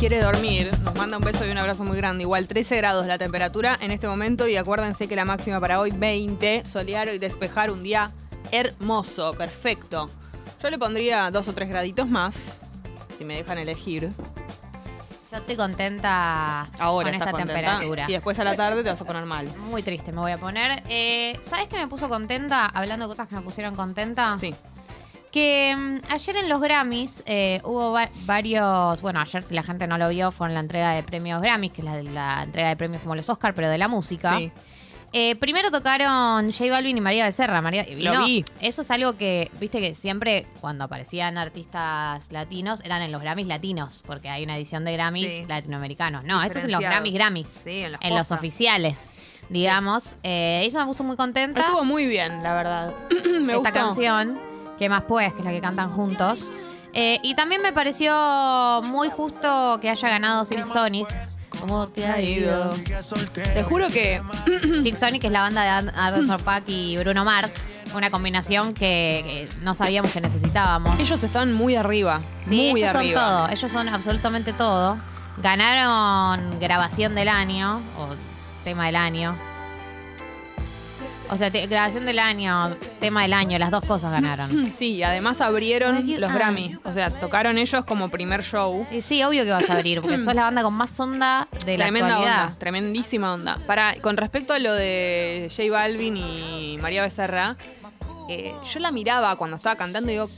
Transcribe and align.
quiere 0.00 0.22
dormir. 0.22 0.70
Nos 0.82 0.94
manda 0.94 1.18
un 1.18 1.22
beso 1.22 1.46
y 1.46 1.50
un 1.50 1.58
abrazo 1.58 1.84
muy 1.84 1.98
grande. 1.98 2.22
Igual 2.22 2.48
13 2.48 2.78
grados 2.78 3.06
la 3.06 3.18
temperatura 3.18 3.76
en 3.82 3.90
este 3.90 4.08
momento 4.08 4.48
y 4.48 4.56
acuérdense 4.56 5.08
que 5.08 5.14
la 5.14 5.26
máxima 5.26 5.60
para 5.60 5.78
hoy 5.78 5.90
20, 5.90 6.64
solear 6.64 7.08
y 7.08 7.18
despejar 7.18 7.70
un 7.70 7.82
día 7.82 8.10
hermoso, 8.50 9.34
perfecto. 9.34 10.08
Yo 10.62 10.70
le 10.70 10.78
pondría 10.78 11.30
dos 11.30 11.48
o 11.48 11.52
tres 11.52 11.68
graditos 11.68 12.08
más, 12.08 12.62
si 13.18 13.26
me 13.26 13.36
dejan 13.36 13.58
elegir. 13.58 14.10
Yo 15.30 15.36
estoy 15.36 15.56
contenta 15.56 16.62
Ahora 16.78 17.10
con 17.10 17.14
esta 17.14 17.30
contenta. 17.32 17.54
temperatura. 17.54 18.06
Y 18.08 18.12
después 18.12 18.38
a 18.38 18.44
la 18.44 18.56
tarde 18.56 18.82
te 18.82 18.88
vas 18.88 19.00
a 19.02 19.04
poner 19.04 19.26
mal. 19.26 19.54
Muy 19.70 19.82
triste 19.82 20.12
me 20.12 20.20
voy 20.20 20.32
a 20.32 20.38
poner. 20.38 20.82
Eh, 20.88 21.38
¿Sabes 21.42 21.68
qué 21.68 21.76
me 21.76 21.88
puso 21.88 22.08
contenta? 22.08 22.64
Hablando 22.64 23.06
de 23.06 23.12
cosas 23.12 23.28
que 23.28 23.34
me 23.34 23.42
pusieron 23.42 23.76
contenta. 23.76 24.38
Sí. 24.40 24.54
Que 25.30 25.74
mm, 25.76 26.12
ayer 26.12 26.36
en 26.36 26.48
los 26.48 26.60
Grammys 26.60 27.22
eh, 27.26 27.60
hubo 27.64 27.92
va- 27.92 28.10
varios. 28.24 29.00
Bueno, 29.02 29.20
ayer, 29.20 29.42
si 29.42 29.54
la 29.54 29.62
gente 29.62 29.86
no 29.86 29.96
lo 29.98 30.08
vio, 30.08 30.32
fue 30.32 30.48
en 30.48 30.54
la 30.54 30.60
entrega 30.60 30.92
de 30.92 31.02
premios 31.02 31.40
Grammys, 31.40 31.72
que 31.72 31.82
es 31.82 31.84
la, 31.84 32.02
la 32.02 32.42
entrega 32.44 32.68
de 32.70 32.76
premios 32.76 33.02
como 33.02 33.14
los 33.14 33.28
Oscar, 33.28 33.54
pero 33.54 33.68
de 33.68 33.78
la 33.78 33.88
música. 33.88 34.36
Sí. 34.36 34.50
Eh, 35.12 35.34
primero 35.36 35.72
tocaron 35.72 36.52
J 36.52 36.70
Balvin 36.70 36.96
y 36.96 37.00
María 37.00 37.24
Becerra. 37.24 37.60
María, 37.60 37.84
Lo 37.96 38.14
no, 38.14 38.24
vi. 38.26 38.44
Eso 38.60 38.82
es 38.82 38.90
algo 38.92 39.16
que, 39.16 39.50
viste 39.58 39.80
que 39.80 39.96
siempre 39.96 40.46
cuando 40.60 40.84
aparecían 40.84 41.36
artistas 41.36 42.30
latinos 42.30 42.80
eran 42.84 43.02
en 43.02 43.10
los 43.10 43.20
Grammys 43.20 43.48
latinos, 43.48 44.04
porque 44.06 44.28
hay 44.28 44.44
una 44.44 44.56
edición 44.56 44.84
de 44.84 44.92
Grammys 44.92 45.30
Sí. 45.30 45.44
latinoamericanos. 45.48 46.22
No, 46.24 46.40
estos 46.44 46.62
son 46.62 46.70
los. 46.70 46.80
Grammys 46.80 47.14
Grammys. 47.14 47.48
Sí, 47.48 47.82
en 47.82 47.92
los 47.92 48.00
en 48.02 48.14
los 48.14 48.30
oficiales, 48.30 49.12
digamos. 49.48 50.14
Eh, 50.22 50.62
eso 50.64 50.78
me 50.78 50.86
puso 50.86 51.02
muy 51.02 51.16
contenta. 51.16 51.60
Estuvo 51.60 51.84
muy 51.84 52.06
bien, 52.06 52.42
la 52.44 52.54
verdad. 52.54 52.94
me 53.40 53.52
esta 53.54 53.56
gustó. 53.56 53.72
canción, 53.72 54.38
que 54.80 54.88
más 54.88 55.02
pues, 55.02 55.34
que 55.34 55.40
es 55.40 55.44
la 55.44 55.50
que 55.52 55.60
cantan 55.60 55.90
juntos. 55.90 56.50
Eh, 56.94 57.18
y 57.22 57.34
también 57.34 57.60
me 57.60 57.70
pareció 57.72 58.80
muy 58.82 59.10
justo 59.10 59.78
que 59.80 59.90
haya 59.90 60.08
ganado 60.08 60.46
Silk 60.46 60.64
Sonic. 60.64 61.06
¿Cómo 61.60 61.88
te 61.88 62.06
ha 62.06 62.18
ido? 62.18 62.74
Te 63.34 63.62
juro 63.62 63.88
que 63.88 64.22
Silk 64.82 64.96
Sonic 64.96 65.22
es 65.24 65.30
la 65.30 65.42
banda 65.42 65.62
de 65.82 65.90
Anderson 65.94 66.40
Paak 66.42 66.64
y 66.68 66.96
Bruno 66.96 67.26
Mars. 67.26 67.62
Una 67.94 68.10
combinación 68.10 68.72
que, 68.72 69.48
que 69.50 69.62
no 69.62 69.74
sabíamos 69.74 70.12
que 70.12 70.22
necesitábamos. 70.22 70.98
ellos 70.98 71.22
están 71.22 71.52
muy 71.52 71.76
arriba. 71.76 72.22
Sí, 72.48 72.70
muy 72.70 72.80
ellos 72.80 72.94
arriba. 72.94 73.20
son 73.20 73.28
todo. 73.28 73.48
Ellos 73.50 73.70
son 73.70 73.88
absolutamente 73.90 74.54
todo. 74.54 74.96
Ganaron 75.42 76.58
grabación 76.58 77.14
del 77.14 77.28
año, 77.28 77.82
o 77.98 78.14
tema 78.64 78.86
del 78.86 78.96
año. 78.96 79.49
O 81.30 81.36
sea, 81.36 81.50
te- 81.50 81.66
grabación 81.66 82.06
del 82.06 82.18
año, 82.18 82.76
tema 82.98 83.22
del 83.22 83.32
año, 83.32 83.56
las 83.58 83.70
dos 83.70 83.84
cosas 83.84 84.10
ganaron. 84.12 84.72
Sí, 84.74 84.94
y 84.96 85.02
además 85.02 85.40
abrieron 85.40 86.04
los. 86.20 86.32
Grammy. 86.32 86.76
O 86.84 86.92
sea, 86.92 87.10
tocaron 87.10 87.56
ellos 87.58 87.84
como 87.84 88.08
primer 88.08 88.42
show. 88.42 88.86
Y 88.90 89.02
sí, 89.02 89.22
obvio 89.22 89.44
que 89.44 89.50
vas 89.52 89.68
a 89.70 89.74
abrir, 89.74 90.00
porque 90.00 90.18
sos 90.24 90.34
la 90.34 90.42
banda 90.42 90.62
con 90.62 90.74
más 90.74 90.98
onda 91.00 91.48
de 91.64 91.78
la 91.78 91.84
Tremenda 91.84 92.08
actualidad. 92.14 92.44
onda, 92.46 92.58
tremendísima 92.58 93.32
onda. 93.34 93.58
Para, 93.66 93.94
con 94.00 94.16
respecto 94.16 94.54
a 94.54 94.58
lo 94.58 94.72
de 94.74 95.48
J 95.54 95.70
Balvin 95.70 96.16
y 96.16 96.78
María 96.80 97.02
Becerra, 97.02 97.56
eh, 98.28 98.54
yo 98.72 98.80
la 98.80 98.90
miraba 98.90 99.36
cuando 99.36 99.56
estaba 99.56 99.76
cantando 99.76 100.10
y 100.10 100.14
digo, 100.14 100.28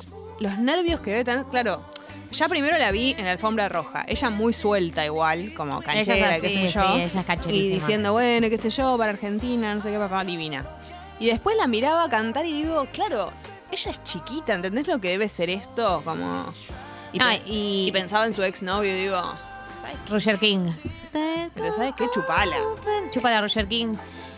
los 0.41 0.59
nervios 0.59 1.01
que 1.01 1.11
debe 1.11 1.25
tener, 1.25 1.45
claro. 1.47 1.85
Ya 2.33 2.49
primero 2.49 2.79
la 2.79 2.91
vi 2.93 3.15
en 3.19 3.27
la 3.27 3.33
alfombra 3.33 3.69
roja. 3.69 4.05
Ella 4.09 4.31
muy 4.31 4.55
suelta 4.55 5.05
igual, 5.05 5.53
como 5.55 5.83
canchera, 5.83 6.31
así, 6.31 6.41
qué 6.41 6.49
sé 6.49 6.69
yo. 6.69 6.81
sí, 6.83 6.89
ella 6.95 7.05
es 7.05 7.27
cancherísima. 7.27 7.53
y 7.53 7.69
diciendo, 7.69 8.13
bueno, 8.13 8.49
qué 8.49 8.57
sé 8.57 8.71
yo, 8.71 8.97
para 8.97 9.11
Argentina, 9.11 9.75
no 9.75 9.83
sé 9.83 9.91
qué, 9.91 9.99
papá, 9.99 10.25
divina. 10.25 10.65
Y 11.21 11.27
después 11.27 11.57
la 11.57 11.67
miraba 11.67 12.09
cantar 12.09 12.45
y 12.47 12.63
digo, 12.63 12.87
claro, 12.93 13.31
ella 13.71 13.91
es 13.91 14.03
chiquita, 14.03 14.55
¿entendés 14.55 14.89
lo 14.89 15.01
que 15.01 15.11
debe 15.11 15.29
ser 15.29 15.51
esto? 15.51 16.03
Como... 16.05 16.53
Y, 17.13 17.21
y 17.47 17.93
pensaba 17.93 18.27
en 18.27 18.33
su 18.33 18.43
exnovio 18.43 18.91
y 18.97 19.01
digo, 19.03 19.21
¿sabes 19.81 19.97
qué? 20.07 20.13
Roger 20.13 20.39
King. 20.39 20.71
Pero 21.13 21.73
¿sabes 21.75 21.95
qué? 21.95 22.09
Chupala. 22.11 22.57
Chúpala, 23.13 23.41
Roger 23.43 23.69
King. 23.69 23.95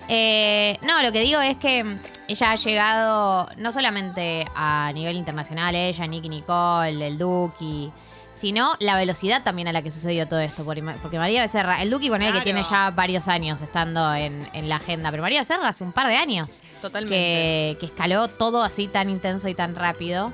Eh, 0.08 0.77
no, 0.83 1.03
lo 1.03 1.12
que 1.12 1.20
digo 1.20 1.41
es 1.41 1.56
que 1.56 1.97
ella 2.28 2.50
ha 2.50 2.56
llegado 2.56 3.48
no 3.56 3.72
solamente 3.72 4.44
a 4.54 4.91
nivel 4.93 5.16
internacional, 5.16 5.75
ella, 5.75 6.06
Nicky 6.06 6.28
Nicole, 6.28 7.06
el 7.06 7.16
Duki, 7.16 7.91
sino 8.34 8.75
la 8.81 8.97
velocidad 8.97 9.43
también 9.43 9.69
a 9.69 9.72
la 9.72 9.81
que 9.83 9.91
sucedió 9.91 10.28
todo 10.28 10.41
esto. 10.41 10.65
Por- 10.65 10.83
Porque 11.00 11.19
María 11.19 11.41
Becerra, 11.43 11.81
el 11.83 11.89
Duki 11.91 12.11
que 12.11 12.17
Claro. 12.19 12.43
tiene 12.43 12.62
ya 12.62 12.91
varios 12.91 13.28
años 13.28 13.62
estando 13.62 14.12
en, 14.15 14.47
en 14.53 14.69
la 14.69 14.77
agenda, 14.77 15.11
pero 15.11 15.22
María 15.22 15.41
Becerra 15.41 15.69
hace 15.69 15.84
un 15.84 15.93
par 15.93 16.09
de 16.09 16.17
años 16.17 16.61
Totalmente. 16.83 17.15
que, 17.17 17.77
que 17.81 17.87
escaló 17.87 18.28
todo 18.28 18.62
así 18.62 18.89
tan 18.89 19.09
intenso 19.09 19.49
y 19.49 19.55
tan 19.55 19.75
rápido. 19.75 20.33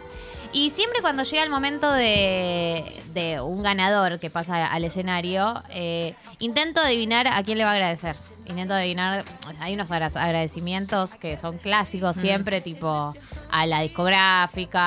Y 0.53 0.71
siempre 0.71 1.01
cuando 1.01 1.23
llega 1.23 1.45
el 1.45 1.51
momento 1.51 1.93
de, 1.93 3.01
de 3.15 3.41
un 3.41 3.63
ganador 3.63 4.19
que 4.19 4.31
pasa 4.31 4.67
al 4.67 4.83
escenario, 4.85 5.63
eh, 5.71 6.15
intento 6.41 6.81
adivinar 6.81 7.29
a 7.29 7.43
quién 7.45 7.57
le 7.59 7.65
va 7.65 7.71
a 7.71 7.75
agradecer. 7.75 8.17
Intento 8.47 8.75
adivinar, 8.75 9.25
hay 9.61 9.75
unos 9.75 9.93
agra- 9.93 10.11
agradecimientos 10.13 11.15
que 11.15 11.37
son 11.37 11.59
clásicos 11.59 12.17
siempre, 12.17 12.61
tipo 12.61 13.15
a 13.53 13.67
la 13.67 13.81
discográfica, 13.81 14.81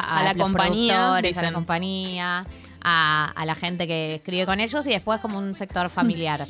a, 0.00 0.18
A 0.20 0.22
la 0.24 0.32
los 0.34 0.42
compañía, 0.42 1.16
a 1.16 1.20
la 1.22 1.52
compañía, 1.52 2.46
a, 2.82 3.32
a 3.34 3.44
la 3.44 3.54
gente 3.54 3.86
que 3.86 4.14
escribe 4.14 4.46
con 4.46 4.60
ellos 4.60 4.86
y 4.86 4.90
después 4.90 5.20
como 5.20 5.38
un 5.38 5.54
sector 5.56 5.90
familiar. 5.90 6.46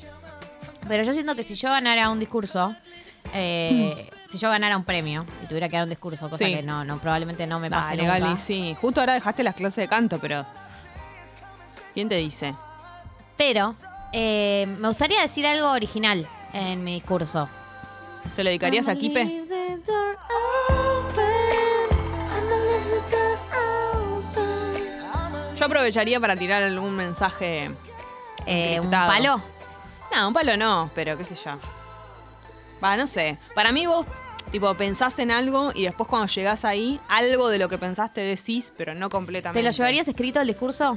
Pero 0.87 1.03
yo 1.05 1.12
siento 1.12 1.34
que 1.37 1.43
si 1.43 1.55
yo 1.55 1.69
ganara 1.71 2.11
un 2.11 2.19
discurso, 2.19 2.75
eh, 3.34 4.09
si 4.31 4.39
yo 4.39 4.49
ganara 4.51 4.77
un 4.77 4.84
premio 4.84 5.25
y 5.43 5.47
tuviera 5.47 5.69
que 5.69 5.77
dar 5.77 5.84
un 5.84 5.91
discurso, 5.91 6.31
cosa 6.31 6.45
Sí. 6.45 6.55
que 6.55 6.62
no, 6.62 6.84
no, 6.84 6.99
probablemente 6.99 7.47
no 7.47 7.59
me 7.61 7.69
pase 7.71 7.97
Dale, 7.97 8.03
nunca. 8.05 8.19
Gali, 8.19 8.39
sí. 8.39 8.77
Justo 8.81 9.00
ahora 9.00 9.15
dejaste 9.15 9.43
las 9.43 9.55
clases 9.55 9.77
de 9.77 9.89
canto, 9.89 10.19
pero. 10.19 10.47
¿Quién 11.95 12.09
te 12.09 12.17
dice? 12.17 12.55
Pero 13.37 13.75
eh, 14.12 14.67
me 14.79 14.89
gustaría 14.89 15.21
decir 15.21 15.47
algo 15.47 15.71
original 15.73 16.27
en 16.53 16.85
mi 16.85 16.95
discurso. 16.95 17.49
¿Se 18.37 18.43
lo 18.45 18.49
dedicarías 18.50 18.89
a 18.89 18.95
Kipe? 18.95 19.45
Aprovecharía 25.69 26.19
para 26.21 26.37
tirar 26.37 26.62
algún 26.62 26.95
mensaje. 26.97 27.71
Eh, 28.47 28.81
¿Un 28.81 28.91
palo? 28.91 29.41
No, 30.15 30.29
un 30.29 30.34
palo 30.34 30.56
no, 30.56 30.91
pero 30.95 31.17
qué 31.19 31.25
sé 31.25 31.34
yo. 31.37 31.53
Va, 32.83 32.97
no 32.97 33.06
sé. 33.06 33.39
Para 33.55 33.73
mí 33.73 33.87
vos, 33.87 34.06
tipo, 34.51 34.73
pensás 34.75 35.19
en 35.19 35.31
algo 35.31 35.71
y 35.75 35.84
después 35.84 36.09
cuando 36.09 36.27
llegás 36.29 36.65
ahí, 36.65 36.99
algo 37.09 37.49
de 37.49 37.59
lo 37.59 37.69
que 37.69 37.77
pensaste 37.79 38.21
decís, 38.21 38.73
pero 38.77 38.95
no 38.95 39.11
completamente. 39.11 39.61
¿Te 39.61 39.65
lo 39.67 39.71
llevarías 39.73 40.09
escrito 40.09 40.41
el 40.41 40.47
discurso? 40.47 40.97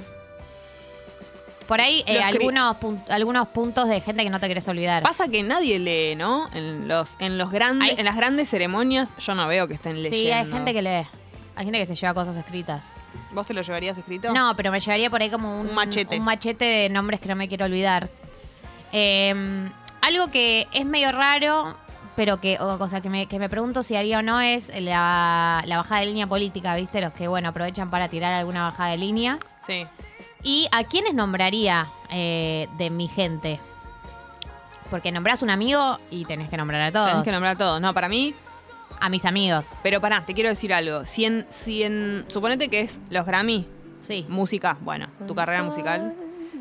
Por 1.68 1.80
ahí 1.80 2.04
eh, 2.06 2.22
algunos, 2.22 2.76
algunos 3.10 3.48
puntos 3.50 3.88
de 3.88 4.02
gente 4.02 4.24
que 4.24 4.30
no 4.30 4.40
te 4.42 4.48
querés 4.50 4.68
olvidar. 4.68 5.04
Pasa 5.04 5.30
que 5.30 5.42
nadie 5.42 5.80
lee, 5.80 6.16
¿no? 6.18 6.48
En 6.54 6.88
los, 6.90 7.16
en 7.20 7.38
los 7.38 7.50
grandes, 7.50 7.92
Hay- 7.92 7.96
en 7.98 8.06
las 8.06 8.16
grandes 8.18 8.50
ceremonias, 8.50 9.14
yo 9.18 9.36
no 9.36 9.48
veo 9.48 9.68
que 9.70 9.76
estén 9.76 10.04
leyendo. 10.04 10.18
Sí, 10.18 10.32
hay 10.32 10.52
gente 10.52 10.74
que 10.74 10.82
lee. 10.82 11.08
Hay 11.62 11.66
gente 11.66 11.78
que 11.78 11.86
se 11.86 11.94
lleva 11.94 12.16
cosas 12.16 12.36
escritas. 12.36 13.00
¿Vos 13.34 13.46
te 13.46 13.54
lo 13.54 13.62
llevarías 13.62 13.96
escrito? 13.96 14.34
No, 14.34 14.56
pero 14.58 14.72
me 14.72 14.80
llevaría 14.80 15.12
por 15.12 15.22
ahí 15.22 15.30
como 15.30 15.62
un, 15.62 15.70
Un 15.70 15.76
machete. 15.76 16.18
un 16.18 16.26
machete 16.26 16.66
de 16.66 16.90
nombres 16.90 17.20
que 17.20 17.30
no 17.30 17.36
me 17.36 17.48
quiero 17.48 17.66
olvidar. 17.66 18.10
Eh, 18.92 19.70
algo 20.02 20.32
que 20.32 20.68
es 20.74 20.86
medio 20.88 21.12
raro, 21.12 21.76
pero 22.16 22.42
que, 22.42 22.58
o 22.60 22.80
cosa 22.80 23.00
que 23.00 23.12
me, 23.12 23.28
que 23.28 23.38
me 23.38 23.48
pregunto 23.48 23.84
si 23.84 23.96
haría 23.96 24.18
o 24.18 24.22
no 24.24 24.42
es 24.42 24.72
la, 24.82 25.62
la 25.68 25.78
bajada 25.78 26.00
de 26.02 26.08
línea 26.08 26.26
política, 26.26 26.76
¿viste? 26.76 27.00
Los 27.00 27.14
que, 27.14 27.28
bueno, 27.28 27.50
aprovechan 27.50 27.92
para 27.92 28.10
tirar 28.10 28.34
alguna 28.34 28.64
bajada 28.64 28.90
de 28.90 28.98
línea. 28.98 29.38
Sí. 29.60 29.86
¿Y 30.42 30.68
a 30.72 30.84
quiénes 30.86 31.14
nombraría 31.14 31.86
eh, 32.10 32.68
de 32.80 32.90
mi 32.90 33.08
gente? 33.08 33.60
Porque 34.90 35.12
nombrás 35.12 35.44
un 35.44 35.52
amigo 35.52 36.00
y 36.10 36.26
tenés 36.26 36.50
que 36.50 36.58
nombrar 36.58 36.82
a 36.82 36.92
todos. 36.92 37.10
Tenés 37.12 37.24
que 37.24 37.32
nombrar 37.32 37.54
a 37.54 37.58
todos. 37.60 37.80
No, 37.80 37.94
para 37.94 38.10
mí. 38.10 38.34
A 39.00 39.10
mis 39.10 39.26
amigos. 39.26 39.80
Pero 39.84 40.00
pará, 40.02 40.24
te 40.26 40.34
quiero 40.34 40.50
decir 40.50 40.74
algo. 40.74 41.06
Si 41.06 41.26
en, 41.26 41.46
si 41.50 41.84
en. 41.84 42.26
Suponete 42.28 42.68
que 42.70 42.82
es 42.82 43.00
los 43.10 43.26
Grammy, 43.26 43.66
Sí. 44.00 44.26
música, 44.30 44.78
bueno, 44.82 45.08
tu 45.28 45.36
carrera 45.36 45.64
musical. 45.64 46.14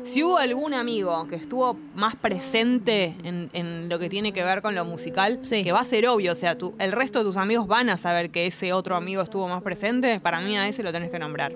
Si 0.03 0.23
hubo 0.23 0.37
algún 0.39 0.73
amigo 0.73 1.27
que 1.27 1.35
estuvo 1.35 1.77
más 1.93 2.15
presente 2.15 3.15
en, 3.23 3.51
en 3.53 3.87
lo 3.87 3.99
que 3.99 4.09
tiene 4.09 4.33
que 4.33 4.43
ver 4.43 4.63
con 4.63 4.73
lo 4.73 4.83
musical, 4.83 5.39
Sí. 5.43 5.63
que 5.63 5.71
va 5.71 5.79
a 5.81 5.83
ser 5.83 6.07
obvio, 6.07 6.31
o 6.31 6.35
sea, 6.35 6.57
tú, 6.57 6.73
el 6.79 6.91
resto 6.91 7.19
de 7.19 7.25
tus 7.25 7.37
amigos 7.37 7.67
van 7.67 7.89
a 7.91 7.97
saber 7.97 8.31
que 8.31 8.47
ese 8.47 8.73
otro 8.73 8.95
amigo 8.95 9.21
estuvo 9.21 9.47
más 9.47 9.61
presente, 9.61 10.19
para 10.19 10.39
mí 10.41 10.57
a 10.57 10.67
ese 10.67 10.81
lo 10.81 10.91
tenés 10.91 11.11
que 11.11 11.19
nombrar. 11.19 11.53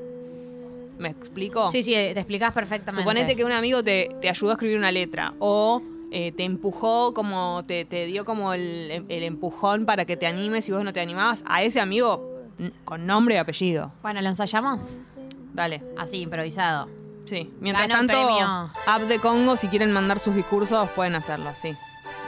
¿Me 1.00 1.10
explico? 1.10 1.72
Sí, 1.72 1.82
sí, 1.84 1.92
te 1.94 2.12
explicás 2.12 2.54
perfectamente. 2.54 3.02
Suponete 3.02 3.36
que 3.36 3.44
un 3.44 3.52
amigo 3.52 3.84
te, 3.84 4.10
te 4.22 4.30
ayudó 4.30 4.52
a 4.52 4.54
escribir 4.54 4.78
una 4.78 4.92
letra 4.92 5.34
o 5.40 5.82
eh, 6.18 6.32
te 6.32 6.44
empujó 6.44 7.14
como, 7.14 7.64
te, 7.66 7.84
te 7.84 8.06
dio 8.06 8.24
como 8.24 8.54
el, 8.54 9.06
el 9.10 9.24
empujón 9.24 9.86
para 9.86 10.06
que 10.06 10.16
te 10.16 10.26
animes 10.28 10.70
y 10.70 10.72
vos 10.72 10.84
no 10.84 10.94
te 10.94 11.02
animabas. 11.02 11.44
A 11.46 11.62
ese 11.64 11.82
amigo 11.82 12.32
con 12.86 13.06
nombre 13.06 13.36
y 13.36 13.38
apellido. 13.38 13.92
Bueno, 14.02 14.22
¿lo 14.22 14.30
ensayamos? 14.30 14.96
Dale. 15.54 15.84
Así, 15.98 16.22
improvisado. 16.22 16.88
Sí. 17.26 17.52
Mientras 17.60 17.90
tanto. 17.90 18.14
App 18.88 19.02
de 19.04 19.20
Congo, 19.20 19.58
si 19.58 19.68
quieren 19.68 19.92
mandar 19.92 20.20
sus 20.20 20.36
discursos, 20.36 20.88
pueden 20.92 21.16
hacerlo, 21.16 21.52
sí. 21.56 21.76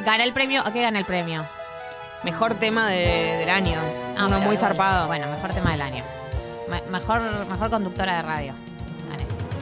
¿Gana 0.06 0.24
el 0.26 0.34
premio 0.34 0.64
o 0.68 0.74
qué 0.74 0.82
gana 0.82 1.00
el 1.00 1.06
premio? 1.06 1.46
Mejor 2.24 2.56
tema 2.56 2.88
de- 2.90 3.38
del 3.38 3.50
año. 3.50 3.80
Ah, 4.18 4.26
Uno 4.26 4.38
muy 4.40 4.56
igual. 4.56 4.58
zarpado. 4.58 5.08
Bueno, 5.08 5.28
mejor 5.28 5.54
tema 5.54 5.72
del 5.72 5.82
año. 5.82 6.04
Me- 6.70 6.82
mejor, 6.92 7.22
mejor 7.48 7.70
conductora 7.70 8.18
de 8.18 8.22
radio. 8.24 8.54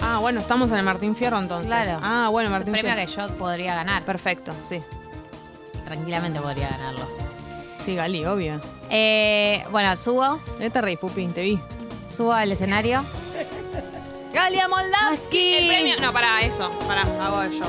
Ah, 0.07 0.19
bueno, 0.19 0.39
estamos 0.39 0.69
en 0.71 0.77
el 0.77 0.83
Martín 0.83 1.15
Fierro 1.15 1.39
entonces. 1.39 1.67
Claro. 1.67 1.99
Ah, 2.03 2.29
bueno, 2.31 2.47
Es 2.47 2.51
un 2.51 2.57
Martín 2.59 2.71
premio 2.73 2.93
Fierro. 2.93 3.09
que 3.11 3.31
yo 3.33 3.37
podría 3.37 3.75
ganar. 3.75 4.03
Perfecto, 4.03 4.53
sí. 4.67 4.81
Tranquilamente 5.83 6.39
podría 6.39 6.69
ganarlo. 6.69 7.07
Sí, 7.83 7.95
Gali, 7.95 8.25
obvio. 8.25 8.61
Eh, 8.89 9.63
bueno, 9.71 9.95
subo, 9.97 10.39
¿De 10.59 10.69
te 10.69 10.81
reís, 10.81 10.99
Pupi? 10.99 11.27
Te 11.27 11.41
vi. 11.43 11.59
subo 12.15 12.33
al 12.33 12.51
escenario. 12.51 13.03
Galia 14.33 14.67
Moldavsky. 14.67 15.53
El 15.55 15.67
premio. 15.67 15.95
No, 16.01 16.11
para 16.13 16.41
eso. 16.41 16.69
Para, 16.87 17.01
hago 17.01 17.43
yo. 17.51 17.65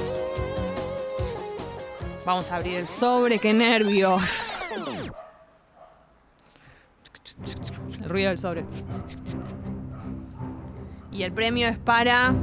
Vamos 2.24 2.50
a 2.50 2.56
abrir 2.56 2.78
el 2.78 2.88
sobre, 2.88 3.38
qué 3.38 3.52
nervios. 3.54 4.52
El 8.02 8.08
ruido 8.08 8.28
del 8.30 8.38
sobre. 8.38 8.64
Y 11.16 11.22
el 11.22 11.32
premio 11.32 11.66
es 11.66 11.78
para. 11.78 12.34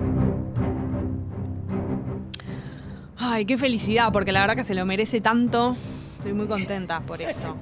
Ay, 3.18 3.46
qué 3.46 3.58
felicidad, 3.58 4.12
porque 4.12 4.32
la 4.32 4.42
verdad 4.42 4.56
que 4.56 4.64
se 4.64 4.74
lo 4.74 4.84
merece 4.84 5.22
tanto. 5.22 5.78
Estoy 6.18 6.34
muy 6.34 6.48
contenta 6.48 7.00
por 7.02 7.22
esto. 7.22 7.56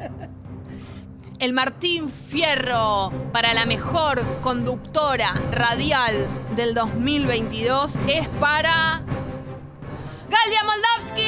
El 1.40 1.52
Martín 1.52 2.08
Fierro 2.08 3.12
para 3.34 3.54
la 3.54 3.66
mejor 3.66 4.24
conductora 4.42 5.34
radial 5.52 6.30
del 6.56 6.74
2022 6.74 8.00
es 8.08 8.28
para 8.40 9.02
Galia 10.30 10.64
Moldavsky. 10.64 11.22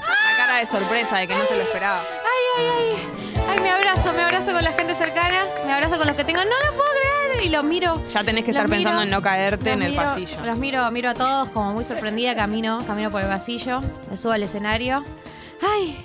Una 0.00 0.36
cara 0.36 0.56
de 0.56 0.66
sorpresa 0.66 1.18
de 1.18 1.28
que 1.28 1.34
no 1.36 1.46
se 1.46 1.56
lo 1.56 1.62
esperaba. 1.62 2.00
Ay, 2.00 2.64
ay, 2.64 2.96
ay. 2.96 3.17
Ay, 3.48 3.60
me 3.62 3.70
abrazo, 3.70 4.12
me 4.12 4.22
abrazo 4.22 4.52
con 4.52 4.62
la 4.62 4.72
gente 4.72 4.94
cercana, 4.94 5.44
me 5.66 5.72
abrazo 5.72 5.96
con 5.98 6.06
los 6.06 6.16
que 6.16 6.24
tengo. 6.24 6.40
No 6.40 6.50
lo 6.50 6.76
puedo 6.76 6.90
creer. 6.90 7.44
Y 7.46 7.50
los 7.50 7.64
miro. 7.64 8.02
Ya 8.08 8.24
tenés 8.24 8.44
que 8.44 8.52
Los 8.52 8.60
estar 8.62 8.68
pensando 8.68 9.00
miro, 9.00 9.02
en 9.04 9.10
no 9.10 9.22
caerte 9.22 9.72
en 9.72 9.82
el 9.82 9.90
miro, 9.92 10.02
pasillo. 10.02 10.44
Los 10.44 10.58
miro, 10.58 10.90
miro 10.90 11.10
a 11.10 11.14
todos 11.14 11.48
como 11.50 11.72
muy 11.72 11.84
sorprendida, 11.84 12.34
camino, 12.34 12.78
camino 12.86 13.10
por 13.10 13.22
el 13.22 13.28
pasillo, 13.28 13.80
me 14.10 14.16
subo 14.16 14.32
al 14.32 14.42
escenario. 14.42 15.04
Ay, 15.62 16.04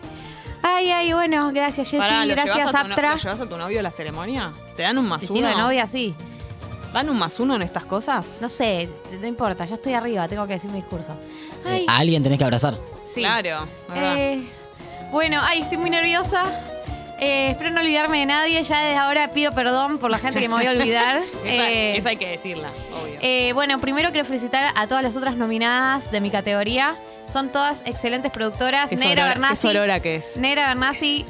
ay, 0.61 0.91
ay, 0.91 1.13
bueno, 1.13 1.51
gracias 1.51 1.89
Jessy, 1.89 1.97
Pará, 2.01 2.25
¿lo 2.25 2.33
gracias 2.33 2.55
llevas 2.57 2.75
a 2.75 2.81
tu 2.83 2.87
no- 2.89 2.93
Aptra. 2.93 3.11
¿Lo 3.11 3.17
llevas 3.17 3.41
a 3.41 3.45
tu 3.49 3.57
novio 3.57 3.79
a 3.79 3.83
la 3.83 3.91
ceremonia? 3.91 4.51
¿Te 4.75 4.83
dan 4.83 4.97
un 4.97 5.07
más 5.07 5.21
Si 5.21 5.27
uno? 5.31 5.47
de 5.47 5.55
novia, 5.55 5.87
sí. 5.87 6.13
¿Dan 6.93 7.09
un 7.09 7.17
más 7.17 7.39
uno 7.39 7.55
en 7.55 7.63
estas 7.63 7.85
cosas? 7.85 8.37
No 8.41 8.49
sé, 8.49 8.87
no 9.19 9.25
importa, 9.27 9.65
ya 9.65 9.75
estoy 9.75 9.93
arriba, 9.93 10.27
tengo 10.27 10.45
que 10.45 10.53
decir 10.53 10.69
mi 10.69 10.77
discurso. 10.77 11.15
Ay, 11.65 11.81
Eh, 11.81 11.85
a 11.89 11.97
alguien 11.97 12.21
tenés 12.21 12.37
que 12.37 12.43
abrazar. 12.45 12.75
sí. 13.11 13.21
Claro, 13.21 13.65
¿verdad? 13.89 14.15
Eh, 14.17 14.47
bueno, 15.11 15.39
ay, 15.43 15.61
estoy 15.61 15.77
muy 15.79 15.89
nerviosa. 15.89 16.43
Eh, 17.23 17.51
espero 17.51 17.69
no 17.71 17.81
olvidarme 17.81 18.19
de 18.19 18.25
nadie. 18.25 18.61
Ya 18.63 18.79
desde 18.81 18.97
ahora 18.97 19.29
pido 19.31 19.51
perdón 19.53 19.97
por 19.97 20.11
la 20.11 20.17
gente 20.19 20.39
que 20.39 20.47
me 20.49 20.55
voy 20.55 20.65
a 20.65 20.71
olvidar. 20.71 21.21
esa, 21.45 21.69
Eh, 21.71 21.97
esa 21.97 22.09
hay 22.09 22.17
que 22.17 22.27
decirla, 22.27 22.69
obvio. 22.93 23.17
eh, 23.21 23.51
bueno, 23.53 23.79
primero 23.79 24.11
quiero 24.11 24.25
felicitar 24.25 24.71
a 24.75 24.87
todas 24.87 25.03
las 25.03 25.15
otras 25.15 25.35
nominadas 25.37 26.11
de 26.11 26.21
mi 26.21 26.29
categoría. 26.29 26.95
Son 27.27 27.49
todas 27.49 27.83
excelentes 27.85 28.31
productoras. 28.31 28.89
qué, 28.89 28.95
Negra 28.97 29.09
sorora, 29.15 29.23
qué 29.33 29.39
Bernasi. 29.39 29.61
sorora 29.61 29.99
que 30.01 30.15
es. 30.17 30.37
Negra 30.37 30.67
Bernasi, 30.67 31.25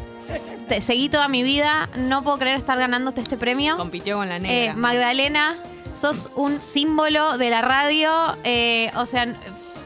te 0.67 0.81
seguí 0.81 1.09
toda 1.09 1.27
mi 1.27 1.43
vida. 1.43 1.89
No 1.95 2.23
puedo 2.23 2.37
creer 2.37 2.55
estar 2.57 2.77
ganándote 2.79 3.21
este 3.21 3.37
premio. 3.37 3.77
Compitió 3.77 4.17
con 4.17 4.27
la 4.29 4.37
Eh, 4.37 4.39
negra. 4.39 4.73
Magdalena, 4.73 5.57
sos 5.95 6.29
un 6.35 6.61
símbolo 6.63 7.37
de 7.37 7.49
la 7.51 7.61
radio. 7.61 8.35
Eh, 8.43 8.89
o 8.95 9.05
sea, 9.05 9.27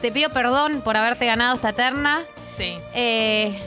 te 0.00 0.10
pido 0.12 0.30
perdón 0.30 0.80
por 0.80 0.96
haberte 0.96 1.26
ganado 1.26 1.54
esta 1.56 1.72
terna. 1.74 2.22
sí. 2.56 2.78
Eh, 2.94 3.60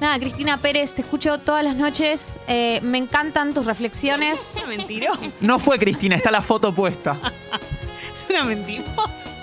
nada, 0.00 0.18
Cristina 0.18 0.56
Pérez, 0.56 0.92
te 0.94 1.02
escucho 1.02 1.38
todas 1.38 1.64
las 1.64 1.76
noches. 1.76 2.38
Eh, 2.48 2.80
me 2.82 2.98
encantan 2.98 3.54
tus 3.54 3.66
reflexiones. 3.66 4.54
Mentirosa. 4.68 5.20
No 5.40 5.58
fue 5.58 5.78
Cristina, 5.78 6.16
está 6.16 6.30
la 6.30 6.42
foto 6.42 6.74
puesta. 6.74 7.16
Es 8.16 8.30
una 8.30 8.44
mentirosa. 8.44 9.34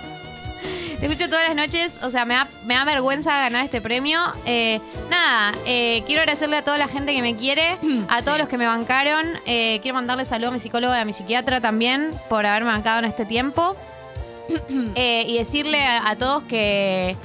Te 0.99 1.05
escucho 1.05 1.29
todas 1.29 1.47
las 1.47 1.55
noches. 1.55 1.95
O 2.03 2.09
sea, 2.09 2.25
me 2.25 2.33
da, 2.33 2.47
me 2.65 2.73
da 2.73 2.85
vergüenza 2.85 3.31
ganar 3.37 3.63
este 3.65 3.81
premio. 3.81 4.19
Eh, 4.45 4.79
nada, 5.11 5.51
eh, 5.65 6.01
quiero 6.07 6.21
agradecerle 6.21 6.57
a 6.57 6.63
toda 6.63 6.77
la 6.79 6.87
gente 6.87 7.13
que 7.13 7.21
me 7.21 7.35
quiere, 7.35 7.77
a 8.09 8.21
todos 8.21 8.33
Sí. 8.35 8.39
los 8.39 8.47
que 8.49 8.57
me 8.57 8.65
bancaron. 8.65 9.27
Eh, 9.45 9.79
quiero 9.83 9.95
mandarle 9.95 10.25
saludos 10.25 10.49
a 10.51 10.53
mi 10.53 10.59
psicóloga 10.59 10.97
y 10.97 11.01
a 11.01 11.05
mi 11.05 11.13
psiquiatra 11.13 11.61
también 11.61 12.11
por 12.29 12.45
haberme 12.47 12.71
bancado 12.71 12.99
en 12.99 13.05
este 13.05 13.25
tiempo. 13.25 13.75
Eh, 14.95 15.23
y 15.27 15.37
decirle 15.37 15.83
a, 15.83 16.09
a 16.09 16.15
todos 16.17 16.43
que 16.43 17.15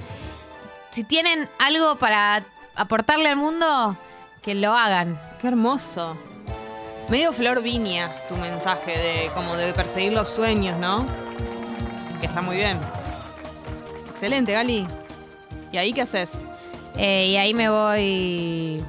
si 0.91 1.03
tienen 1.05 1.49
algo 1.59 1.97
para 1.97 2.43
aportarle 2.79 3.29
al 3.29 3.37
mundo, 3.37 3.97
que 4.43 4.55
lo 4.55 4.73
hagan. 4.73 5.21
Qué 5.41 5.49
hermoso. 5.49 6.17
Medio 7.09 7.33
flor 7.33 7.63
viña 7.63 8.11
tu 8.29 8.37
mensaje 8.37 8.97
de 8.97 9.31
como 9.35 9.57
de 9.57 9.73
perseguir 9.73 10.13
los 10.13 10.29
sueños, 10.29 10.79
¿no? 10.79 11.05
Que 12.21 12.27
está 12.27 12.41
muy 12.41 12.57
bien. 12.57 12.79
Excelente, 14.11 14.53
Gali. 14.53 14.87
¿Y 15.73 15.77
ahí 15.77 15.93
qué 15.93 16.03
haces? 16.03 16.45
Eh, 16.97 17.29
y 17.29 17.37
ahí 17.37 17.53
me 17.53 17.69
voy. 17.69 18.85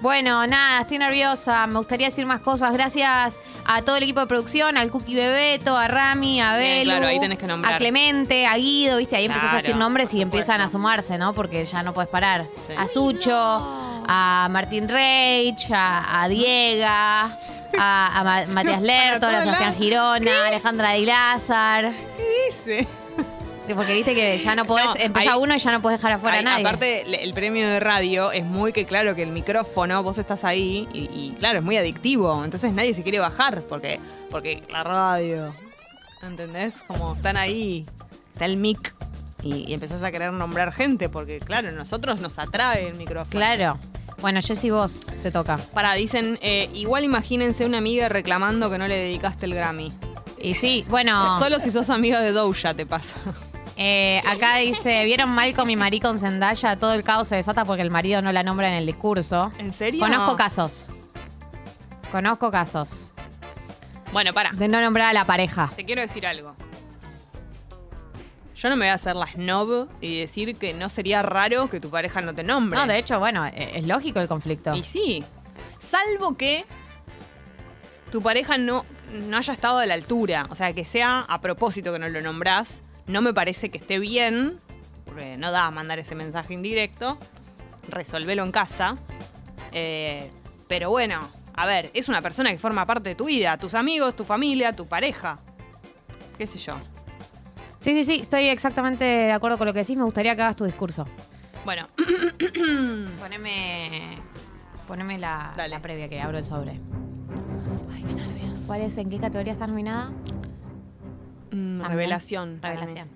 Bueno, 0.00 0.46
nada, 0.46 0.82
estoy 0.82 0.98
nerviosa. 0.98 1.66
Me 1.66 1.78
gustaría 1.78 2.08
decir 2.08 2.26
más 2.26 2.40
cosas. 2.40 2.72
Gracias 2.72 3.38
a 3.64 3.82
todo 3.82 3.96
el 3.96 4.02
equipo 4.02 4.20
de 4.20 4.26
producción, 4.26 4.76
al 4.76 4.90
Cookie 4.90 5.14
Bebeto, 5.14 5.76
a 5.76 5.86
Rami, 5.88 6.40
a 6.40 6.56
Belu, 6.56 6.84
claro, 6.84 7.06
ahí 7.06 7.20
tenés 7.20 7.38
que 7.38 7.46
nombrar. 7.46 7.74
a 7.74 7.78
Clemente, 7.78 8.46
a 8.46 8.56
Guido, 8.56 8.98
¿viste? 8.98 9.16
Ahí 9.16 9.26
empezás 9.26 9.52
a 9.54 9.56
decir 9.58 9.76
nombres 9.76 10.12
y 10.14 10.20
empiezan 10.22 10.60
a 10.60 10.68
sumarse, 10.68 11.18
¿no? 11.18 11.32
Porque 11.32 11.64
ya 11.64 11.82
no 11.82 11.92
puedes 11.92 12.10
parar. 12.10 12.46
Sí. 12.66 12.74
A 12.76 12.86
Sucho, 12.88 13.32
a 13.34 14.48
Martín 14.50 14.88
Reich, 14.88 15.70
a, 15.72 16.22
a 16.22 16.28
Diega, 16.28 17.22
a, 17.78 18.20
a 18.20 18.24
Ma- 18.24 18.44
Matías 18.54 18.82
Lerto, 18.82 19.26
a 19.26 19.42
Sebastián. 19.42 19.74
Girona, 19.76 20.44
a 20.44 20.48
Alejandra 20.48 20.92
Dilázar. 20.92 21.92
¿Qué 22.16 22.26
dice? 22.48 22.88
Porque 23.74 23.94
viste 23.94 24.14
que 24.14 24.38
ya 24.38 24.54
no 24.54 24.64
podés, 24.64 24.86
No, 24.86 24.94
empezar 24.96 25.36
uno 25.38 25.54
y 25.54 25.58
ya 25.58 25.72
no 25.72 25.82
podés 25.82 25.98
dejar 25.98 26.12
afuera 26.12 26.36
a 26.36 26.38
Ay, 26.38 26.44
nadie. 26.44 26.66
Aparte, 26.66 27.24
el 27.24 27.34
premio 27.34 27.68
de 27.68 27.80
radio 27.80 28.32
es 28.32 28.44
muy 28.44 28.72
que 28.72 28.84
claro 28.84 29.14
que 29.14 29.22
el 29.22 29.30
micrófono, 29.32 30.02
vos 30.02 30.18
estás 30.18 30.44
ahí 30.44 30.88
y, 30.92 31.04
y, 31.04 31.34
claro, 31.38 31.58
es 31.58 31.64
muy 31.64 31.76
adictivo. 31.76 32.44
Entonces 32.44 32.72
nadie 32.72 32.94
se 32.94 33.02
quiere 33.02 33.18
bajar 33.18 33.62
porque, 33.62 34.00
porque 34.30 34.62
la 34.70 34.84
radio, 34.84 35.52
¿entendés? 36.22 36.74
Como 36.86 37.14
están 37.14 37.36
ahí, 37.36 37.86
está 38.32 38.44
el 38.44 38.56
mic 38.56 38.94
y, 39.42 39.64
y 39.68 39.74
empezás 39.74 40.02
a 40.02 40.10
querer 40.10 40.32
nombrar 40.32 40.72
gente 40.72 41.08
porque 41.08 41.40
claro, 41.40 41.72
nosotros 41.72 42.20
nos 42.20 42.38
atrae 42.38 42.88
el 42.88 42.96
micrófono. 42.96 43.30
Claro. 43.30 43.78
Bueno, 44.20 44.40
Jessy, 44.40 44.70
vos 44.70 45.06
te 45.20 45.32
toca. 45.32 45.56
Para, 45.74 45.94
dicen, 45.94 46.38
eh, 46.42 46.70
igual 46.74 47.02
imagínense 47.02 47.66
una 47.66 47.78
amiga 47.78 48.08
reclamando 48.08 48.70
que 48.70 48.78
no 48.78 48.86
le 48.86 48.96
dedicaste 48.96 49.46
el 49.46 49.54
Grammy. 49.54 49.92
Y 50.40 50.54
sí, 50.54 50.84
bueno, 50.88 51.38
Solo 51.40 51.58
si 51.58 51.70
sos 51.72 51.90
amiga 51.90 52.20
de 52.20 52.32
Doja 52.32 52.74
te 52.74 52.86
pasa. 52.86 53.16
Eh, 53.84 54.22
acá 54.28 54.56
dice, 54.58 55.04
¿vieron 55.04 55.30
Malcolm 55.30 55.68
y 55.70 55.76
Marie 55.76 56.00
con 56.00 56.18
Zendaya? 56.18 56.78
Todo 56.78 56.94
el 56.94 57.02
caos 57.02 57.26
se 57.28 57.36
desata 57.36 57.64
porque 57.64 57.82
el 57.82 57.90
marido 57.90 58.22
no 58.22 58.30
la 58.32 58.42
nombra 58.44 58.68
en 58.68 58.74
el 58.74 58.86
discurso. 58.86 59.50
¿En 59.58 59.72
serio? 59.72 60.00
Conozco 60.00 60.36
casos. 60.36 60.90
Conozco 62.12 62.50
casos 62.50 63.08
Bueno, 64.12 64.32
para. 64.32 64.50
de 64.52 64.68
no 64.68 64.80
nombrar 64.80 65.08
a 65.08 65.12
la 65.12 65.24
pareja. 65.24 65.72
Te 65.74 65.84
quiero 65.84 66.00
decir 66.02 66.26
algo. 66.26 66.54
Yo 68.54 68.68
no 68.68 68.76
me 68.76 68.84
voy 68.84 68.90
a 68.90 68.94
hacer 68.94 69.16
la 69.16 69.26
snob 69.26 69.88
y 70.00 70.20
decir 70.20 70.54
que 70.56 70.74
no 70.74 70.88
sería 70.88 71.22
raro 71.22 71.68
que 71.68 71.80
tu 71.80 71.90
pareja 71.90 72.20
no 72.20 72.34
te 72.34 72.44
nombre. 72.44 72.78
No, 72.78 72.86
de 72.86 72.98
hecho, 72.98 73.18
bueno, 73.18 73.44
e- 73.46 73.78
es 73.78 73.84
lógico 73.86 74.20
el 74.20 74.28
conflicto. 74.28 74.74
Y 74.76 74.82
sí. 74.84 75.24
Salvo 75.78 76.36
que 76.36 76.64
tu 78.12 78.22
pareja 78.22 78.58
no, 78.58 78.84
no 79.10 79.36
haya 79.38 79.52
estado 79.52 79.78
a 79.78 79.86
la 79.86 79.94
altura. 79.94 80.46
O 80.50 80.54
sea, 80.54 80.72
que 80.74 80.84
sea 80.84 81.20
a 81.28 81.40
propósito 81.40 81.92
que 81.92 81.98
no 81.98 82.08
lo 82.08 82.20
nombrás. 82.20 82.84
No 83.06 83.22
me 83.22 83.34
parece 83.34 83.70
que 83.70 83.78
esté 83.78 83.98
bien. 83.98 84.60
Porque 85.04 85.36
no 85.36 85.50
da 85.50 85.66
a 85.66 85.70
mandar 85.70 85.98
ese 85.98 86.14
mensaje 86.14 86.54
indirecto. 86.54 87.18
Resolvelo 87.88 88.44
en 88.44 88.52
casa. 88.52 88.94
Eh, 89.72 90.30
pero 90.68 90.90
bueno, 90.90 91.20
a 91.54 91.66
ver, 91.66 91.90
es 91.94 92.08
una 92.08 92.22
persona 92.22 92.50
que 92.50 92.58
forma 92.58 92.86
parte 92.86 93.10
de 93.10 93.14
tu 93.14 93.26
vida. 93.26 93.56
Tus 93.58 93.74
amigos, 93.74 94.16
tu 94.16 94.24
familia, 94.24 94.74
tu 94.74 94.86
pareja. 94.86 95.40
¿Qué 96.38 96.46
sé 96.46 96.58
yo? 96.58 96.74
Sí, 97.80 97.94
sí, 97.94 98.04
sí, 98.04 98.20
estoy 98.22 98.46
exactamente 98.46 99.04
de 99.04 99.32
acuerdo 99.32 99.58
con 99.58 99.66
lo 99.66 99.72
que 99.72 99.80
decís. 99.80 99.96
Me 99.96 100.04
gustaría 100.04 100.36
que 100.36 100.42
hagas 100.42 100.56
tu 100.56 100.64
discurso. 100.64 101.06
Bueno, 101.64 101.86
Poneme, 103.20 104.18
poneme 104.86 105.18
la, 105.18 105.52
la 105.68 105.80
previa 105.82 106.08
que 106.08 106.20
abro 106.20 106.38
el 106.38 106.44
sobre. 106.44 106.80
Ay, 107.92 108.02
qué 108.02 108.14
nervios. 108.14 108.62
¿Cuál 108.66 108.82
es? 108.82 108.96
¿En 108.98 109.10
qué 109.10 109.18
categoría 109.18 109.52
está 109.52 109.66
nominada? 109.66 110.12
Mm, 111.52 111.82
revelación. 111.82 112.60
Revelación. 112.62 113.08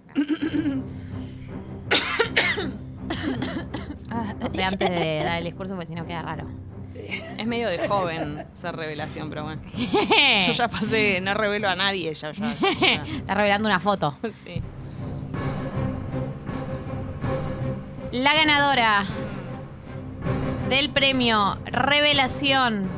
o 4.46 4.50
sea, 4.50 4.68
antes 4.68 4.90
de 4.90 5.22
dar 5.24 5.38
el 5.38 5.44
discurso, 5.44 5.74
porque 5.74 5.88
si 5.88 5.94
no 5.94 6.06
queda 6.06 6.22
raro. 6.22 6.48
Es 7.38 7.46
medio 7.46 7.68
de 7.68 7.86
joven 7.86 8.44
ser 8.54 8.74
revelación, 8.74 9.28
pero 9.28 9.44
bueno. 9.44 9.62
Yo 10.46 10.52
ya 10.52 10.68
pasé, 10.68 11.20
no 11.20 11.34
revelo 11.34 11.68
a 11.68 11.76
nadie, 11.76 12.12
ya, 12.14 12.32
ya. 12.32 12.56
ya. 12.58 13.04
Está 13.18 13.34
revelando 13.34 13.68
una 13.68 13.80
foto. 13.80 14.16
Sí. 14.44 14.62
La 18.12 18.34
ganadora 18.34 19.04
del 20.70 20.90
premio 20.90 21.58
Revelación 21.66 22.88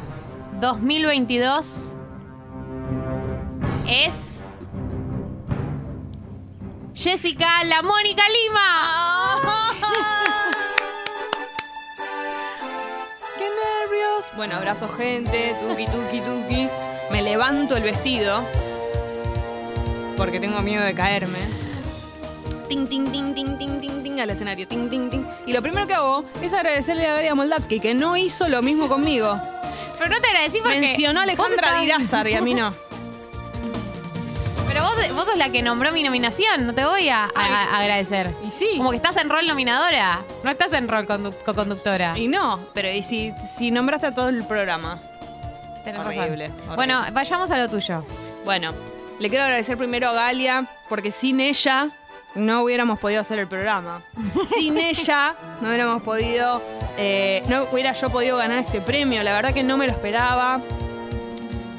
2022 0.61 1.97
es. 3.89 4.38
Jessica 6.99 7.63
La 7.63 7.81
Mónica 7.81 8.25
Lima. 8.29 9.71
¡Qué 13.39 13.45
nervios! 13.45 14.25
Bueno, 14.35 14.57
abrazo 14.57 14.89
gente, 14.89 15.55
tuki, 15.61 15.87
tuki, 15.87 16.21
tuki. 16.21 16.69
Me 17.13 17.23
levanto 17.23 17.77
el 17.77 17.85
vestido 17.85 18.45
porque 20.17 20.41
tengo 20.41 20.61
miedo 20.61 20.83
de 20.83 20.93
caerme. 20.93 21.39
Ting, 22.69 22.89
ting, 22.89 23.13
ting, 23.13 23.33
ting, 23.33 23.57
ting, 23.57 23.81
ting, 23.81 24.03
ting, 24.03 24.19
al 24.19 24.31
escenario. 24.31 24.67
Ting, 24.67 24.91
ting, 24.91 25.09
ting. 25.09 25.25
Y 25.47 25.53
lo 25.53 25.63
primero 25.63 25.87
que 25.87 25.95
hago 25.95 26.25
es 26.43 26.53
agradecerle 26.53 27.07
a 27.07 27.15
Daria 27.15 27.37
Moldavsky, 27.37 27.79
que 27.79 27.95
no 27.95 28.17
hizo 28.17 28.49
lo 28.49 28.61
mismo 28.61 28.89
conmigo. 28.89 29.41
Pero 29.99 30.11
no 30.11 30.21
te 30.21 30.27
agradecí 30.27 30.59
porque. 30.61 30.81
Mencionó 30.81 31.21
a 31.21 31.23
Alejandra 31.23 31.81
Dirázar 31.81 32.27
y 32.27 32.35
a 32.35 32.41
mí 32.41 32.55
no. 32.55 32.75
Pero 34.79 34.91
vos, 35.09 35.15
vos 35.17 35.25
sos 35.27 35.37
la 35.37 35.49
que 35.51 35.61
nombró 35.63 35.91
mi 35.93 36.03
nominación, 36.03 36.67
no 36.67 36.75
te 36.75 36.85
voy 36.85 37.09
a, 37.09 37.25
a- 37.25 37.31
Ay. 37.35 37.53
a 37.53 37.79
agradecer. 37.81 38.33
Y 38.47 38.51
sí. 38.51 38.75
Como 38.77 38.91
que 38.91 38.97
estás 38.97 39.17
en 39.17 39.29
rol 39.29 39.47
nominadora, 39.47 40.21
no 40.45 40.51
estás 40.51 40.73
en 40.73 40.87
rol 40.89 41.07
condu- 41.07 41.35
co-conductora. 41.45 42.17
Y 42.17 42.29
no, 42.29 42.61
pero 42.75 42.89
¿y 42.91 43.03
si, 43.03 43.33
si 43.33 43.71
nombraste 43.71 44.07
a 44.07 44.15
todo 44.15 44.29
el 44.29 44.45
programa? 44.45 45.01
Tenés 45.85 46.05
horrible. 46.07 46.51
Bueno, 46.77 47.03
vayamos 47.13 47.51
a 47.51 47.59
lo 47.59 47.69
tuyo. 47.69 48.05
Bueno, 48.45 48.73
le 49.19 49.29
quiero 49.29 49.45
agradecer 49.45 49.77
primero 49.77 50.11
a 50.11 50.13
Galia, 50.13 50.67
porque 50.89 51.11
sin 51.11 51.41
ella 51.41 51.89
no 52.35 52.63
hubiéramos 52.63 52.99
podido 53.01 53.21
hacer 53.21 53.39
el 53.41 53.49
programa. 53.49 54.03
Sin 54.57 54.77
ella 54.79 55.35
no 55.61 55.69
hubiéramos 55.69 56.03
podido, 56.03 56.63
eh, 56.99 57.43
no 57.49 57.65
hubiera 57.73 57.93
yo 57.95 58.11
podido 58.11 58.37
ganar 58.37 58.59
este 58.59 58.81
premio. 58.81 59.23
La 59.25 59.33
verdad 59.33 59.53
que 59.53 59.65
no 59.65 59.77
me 59.77 59.87
lo 59.87 59.93
esperaba. 59.93 60.61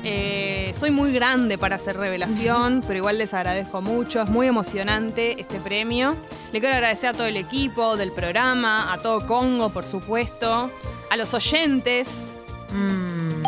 Eh, 0.03 0.73
soy 0.79 0.91
muy 0.91 1.11
grande 1.11 1.57
para 1.57 1.75
hacer 1.75 1.97
revelación, 1.97 2.81
pero 2.87 2.97
igual 2.97 3.17
les 3.17 3.33
agradezco 3.33 3.81
mucho. 3.81 4.21
Es 4.21 4.29
muy 4.29 4.47
emocionante 4.47 5.39
este 5.39 5.59
premio. 5.59 6.15
Le 6.51 6.59
quiero 6.59 6.75
agradecer 6.75 7.09
a 7.09 7.13
todo 7.13 7.27
el 7.27 7.37
equipo 7.37 7.97
del 7.97 8.11
programa, 8.11 8.93
a 8.93 9.01
todo 9.01 9.25
Congo, 9.27 9.69
por 9.69 9.85
supuesto, 9.85 10.71
a 11.09 11.17
los 11.17 11.33
oyentes. 11.33 12.31
Mm, 12.71 13.41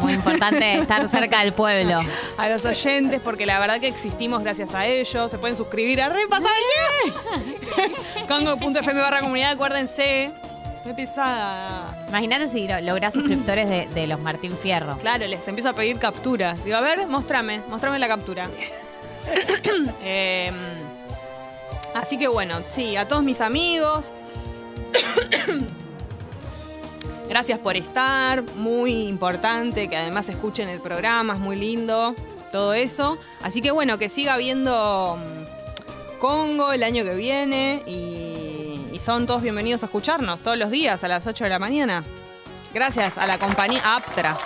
muy 0.00 0.12
importante 0.12 0.74
estar 0.78 1.08
cerca 1.08 1.42
del 1.42 1.52
pueblo. 1.52 2.00
a 2.36 2.48
los 2.48 2.64
oyentes, 2.64 3.20
porque 3.20 3.46
la 3.46 3.58
verdad 3.58 3.80
que 3.80 3.88
existimos 3.88 4.42
gracias 4.42 4.74
a 4.74 4.86
ellos. 4.86 5.30
Se 5.30 5.38
pueden 5.38 5.56
suscribir 5.56 6.00
a 6.00 6.08
Repasar 6.08 6.50
Congo.fm 8.28 9.00
barra 9.00 9.20
comunidad, 9.20 9.52
acuérdense. 9.52 10.32
Qué 10.86 10.94
pesada. 10.94 12.06
Imagínate 12.08 12.48
si 12.48 12.68
lo- 12.68 12.80
lográs 12.80 13.14
suscriptores 13.14 13.68
de, 13.68 13.88
de 13.92 14.06
los 14.06 14.20
Martín 14.20 14.56
Fierro. 14.56 14.96
Claro, 14.98 15.26
les 15.26 15.46
empiezo 15.48 15.70
a 15.70 15.72
pedir 15.72 15.98
capturas. 15.98 16.62
Digo, 16.64 16.76
a 16.76 16.80
ver, 16.80 17.06
mostrame, 17.08 17.60
mostrame 17.68 17.98
la 17.98 18.08
captura. 18.08 18.48
Em, 20.04 20.54
así 21.94 22.16
que 22.16 22.28
bueno, 22.28 22.58
sí, 22.70 22.96
a 22.96 23.08
todos 23.08 23.24
mis 23.24 23.40
amigos. 23.40 24.06
Gracias 27.28 27.58
por 27.58 27.76
estar, 27.76 28.44
muy 28.54 29.08
importante 29.08 29.88
que 29.88 29.96
además 29.96 30.28
escuchen 30.28 30.68
el 30.68 30.78
programa, 30.80 31.34
es 31.34 31.40
muy 31.40 31.56
lindo, 31.56 32.14
todo 32.52 32.72
eso. 32.72 33.18
Así 33.42 33.60
que 33.60 33.72
bueno, 33.72 33.98
que 33.98 34.08
siga 34.08 34.36
viendo 34.36 35.18
mm, 35.18 36.18
Congo 36.20 36.70
el 36.72 36.84
año 36.84 37.02
que 37.02 37.14
viene 37.16 37.82
y 37.84 38.45
son 39.06 39.24
todos 39.24 39.40
bienvenidos 39.40 39.84
a 39.84 39.86
escucharnos 39.86 40.40
todos 40.40 40.58
los 40.58 40.68
días 40.68 41.04
a 41.04 41.06
las 41.06 41.24
8 41.24 41.44
de 41.44 41.50
la 41.50 41.60
mañana. 41.60 42.02
Gracias 42.74 43.18
a 43.18 43.26
la 43.28 43.38
compañía 43.38 43.80
Aptra, 43.94 44.36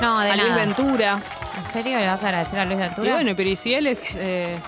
No, 0.00 0.18
de 0.18 0.32
a 0.32 0.36
Luis 0.36 0.48
nada. 0.48 0.64
Ventura. 0.64 1.22
¿En 1.56 1.72
serio 1.72 1.96
le 1.96 2.04
vas 2.08 2.20
a 2.24 2.26
agradecer 2.26 2.58
a 2.58 2.64
Luis 2.64 2.80
Ventura? 2.80 3.08
Y 3.08 3.12
bueno, 3.12 3.32
pero 3.36 3.48
¿y 3.48 3.54
si 3.54 3.72
él 3.72 3.86
es 3.86 4.16
eh, 4.16 4.58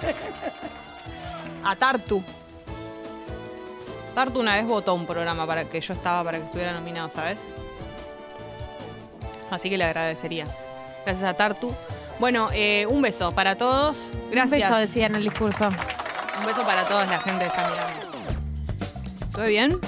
a 1.64 1.74
Tartu? 1.74 2.22
Tartu 4.14 4.38
una 4.38 4.54
vez 4.54 4.66
votó 4.66 4.94
un 4.94 5.04
programa 5.04 5.48
para 5.48 5.64
que 5.64 5.80
yo 5.80 5.94
estaba 5.94 6.22
para 6.22 6.38
que 6.38 6.44
estuviera 6.44 6.70
nominado, 6.70 7.10
¿sabes? 7.10 7.56
Así 9.50 9.68
que 9.68 9.78
le 9.78 9.82
agradecería. 9.82 10.46
Gracias 11.04 11.28
a 11.28 11.34
Tartu. 11.34 11.74
Bueno, 12.20 12.50
eh, 12.52 12.86
un 12.88 13.02
beso 13.02 13.32
para 13.32 13.56
todos. 13.56 14.12
Gracias. 14.30 14.62
Un 14.62 14.68
beso 14.68 14.78
decía 14.78 15.06
en 15.06 15.16
el 15.16 15.24
discurso. 15.24 15.66
Un 15.66 16.46
beso 16.46 16.62
para 16.62 16.84
toda 16.86 17.04
la 17.06 17.18
gente 17.18 17.40
que 17.40 17.46
está 17.50 17.68
mirando. 17.68 17.91
¿Todo 19.32 19.46
bien? 19.46 19.78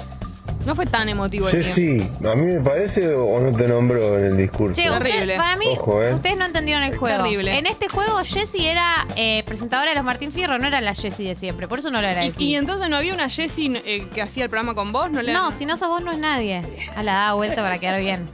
No 0.65 0.73
fue 0.73 0.87
tan 0.87 1.07
emotivo 1.07 1.47
el 1.49 1.61
Sí, 1.75 1.81
mío. 1.81 2.03
sí. 2.19 2.27
¿A 2.27 2.33
mí 2.35 2.45
me 2.53 2.59
parece 2.59 3.13
o 3.13 3.39
no 3.39 3.55
te 3.55 3.67
nombro 3.67 4.17
en 4.17 4.25
el 4.25 4.37
discurso? 4.37 4.73
Che, 4.73 4.89
usted- 4.89 5.03
Terrible. 5.03 5.35
para 5.37 5.55
mí, 5.57 5.67
Ojo, 5.77 6.01
eh. 6.01 6.13
ustedes 6.15 6.37
no 6.37 6.45
entendieron 6.45 6.81
el 6.81 6.97
juego. 6.97 7.23
Terrible. 7.23 7.55
En 7.59 7.67
este 7.67 7.87
juego, 7.87 8.17
Jessie 8.23 8.67
era 8.71 9.05
eh, 9.15 9.43
presentadora 9.45 9.91
de 9.91 9.95
los 9.95 10.03
Martín 10.03 10.31
Fierro, 10.31 10.57
no 10.57 10.65
era 10.65 10.81
la 10.81 10.95
Jessie 10.95 11.27
de 11.27 11.35
siempre. 11.35 11.67
Por 11.67 11.77
eso 11.79 11.91
no 11.91 12.01
lo 12.01 12.07
Y, 12.07 12.09
agradecí. 12.09 12.43
y 12.45 12.55
entonces 12.55 12.89
no 12.89 12.95
había 12.97 13.13
una 13.13 13.29
Jessie 13.29 13.79
eh, 13.85 14.07
que 14.11 14.23
hacía 14.23 14.45
el 14.45 14.49
programa 14.49 14.73
con 14.73 14.91
vos, 14.91 15.11
¿no 15.11 15.21
le 15.21 15.33
no, 15.33 15.51
si 15.51 15.67
no 15.67 15.77
sos 15.77 15.89
vos, 15.89 16.01
no 16.01 16.11
es 16.11 16.17
nadie. 16.17 16.63
A 16.95 17.03
la 17.03 17.13
da 17.13 17.33
vuelta 17.35 17.61
para 17.61 17.77
quedar 17.77 17.99
bien. 17.99 18.27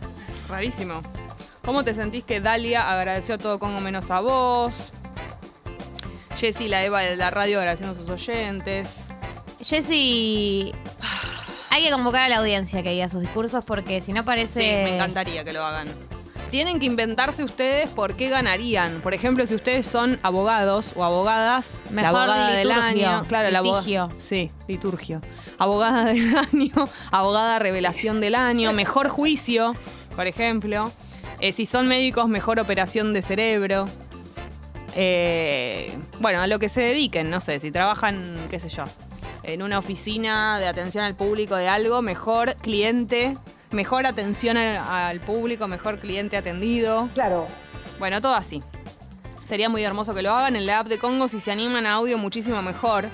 Rarísimo. 0.48 1.01
¿Cómo 1.65 1.84
te 1.84 1.94
sentís 1.94 2.24
que 2.24 2.39
Dalia 2.39 2.89
agradeció 2.94 3.36
a 3.36 3.38
todo 3.38 3.60
Congo 3.60 3.82
menos 3.82 4.10
a 4.10 4.22
vos? 4.22 4.74
Jessy, 6.38 6.70
la 6.70 6.82
Eva 6.84 7.01
de 7.01 7.18
la 7.18 7.30
radio 7.30 7.60
agradeciendo 7.60 7.94
a 7.94 8.00
sus 8.01 8.10
oyentes. 8.10 9.08
Jessie, 9.63 10.74
hay 11.70 11.84
que 11.84 11.91
convocar 11.91 12.24
a 12.24 12.30
la 12.30 12.38
audiencia 12.38 12.82
que 12.84 12.91
diga 12.91 13.10
sus 13.10 13.22
discursos 13.22 13.63
porque 13.63 14.01
si 14.01 14.13
no 14.13 14.24
parece. 14.25 14.62
Sí, 14.62 14.68
me 14.84 14.96
encantaría 14.96 15.44
que 15.44 15.53
lo 15.53 15.63
hagan. 15.63 15.88
Tienen 16.50 16.80
que 16.82 16.86
inventarse 16.86 17.46
ustedes 17.46 17.89
por 17.89 18.15
qué 18.15 18.27
ganarían. 18.27 19.00
Por 19.00 19.13
ejemplo, 19.13 19.46
si 19.46 19.56
ustedes 19.56 19.88
son 19.88 20.20
abogados 20.22 20.91
o 20.98 21.06
abogadas, 21.06 21.75
la 21.86 21.91
Mejor 21.91 22.08
abogada 22.20 22.50
del 22.50 22.68
liturgio, 22.68 23.10
año. 23.10 23.27
Claro, 23.30 23.51
la 23.51 23.60
abogada. 23.60 23.82
litigio. 23.84 24.10
Sí, 24.18 24.51
liturgio. 24.68 25.22
Abogada 25.58 26.06
del 26.06 26.36
año, 26.53 26.89
abogada 27.10 27.58
revelación 27.60 28.20
del 28.20 28.36
año, 28.36 28.74
mejor 28.74 29.08
juicio, 29.08 29.74
por 30.18 30.27
ejemplo. 30.27 30.91
Eh, 31.39 31.53
si 31.53 31.65
son 31.65 31.88
médicos, 31.88 32.27
mejor 32.27 32.60
operación 32.60 33.13
de 33.13 33.22
cerebro. 33.22 33.88
Eh, 34.94 35.98
bueno, 36.20 36.41
a 36.41 36.48
lo 36.48 36.60
que 36.60 36.68
se 36.68 36.82
dediquen, 36.82 37.30
no 37.30 37.39
sé, 37.39 37.62
si 37.62 37.72
trabajan, 37.72 38.36
qué 38.50 38.60
sé 38.60 38.68
yo, 38.68 38.84
en 39.43 39.62
una 39.62 39.79
oficina 39.79 40.60
de 40.60 40.67
atención 40.67 41.03
al 41.03 41.15
público 41.15 41.55
de 41.55 41.67
algo, 41.67 42.01
mejor 42.01 42.55
cliente, 42.55 43.38
mejor 43.71 44.05
atención 44.05 44.57
al, 44.57 44.77
al 44.77 45.19
público, 45.19 45.67
mejor 45.67 46.00
cliente 46.00 46.38
atendido. 46.38 47.10
Claro. 47.13 47.48
Bueno, 48.00 48.21
todo 48.21 48.36
así. 48.36 48.62
Sería 49.43 49.69
muy 49.69 49.83
hermoso 49.83 50.13
que 50.13 50.21
lo 50.21 50.31
hagan 50.31 50.55
en 50.55 50.65
la 50.65 50.79
app 50.79 50.88
de 50.88 50.98
Congo 50.98 51.27
si 51.27 51.39
se 51.39 51.51
animan 51.51 51.86
a 51.86 51.93
audio 51.93 52.17
muchísimo 52.17 52.62
mejor 52.62 53.05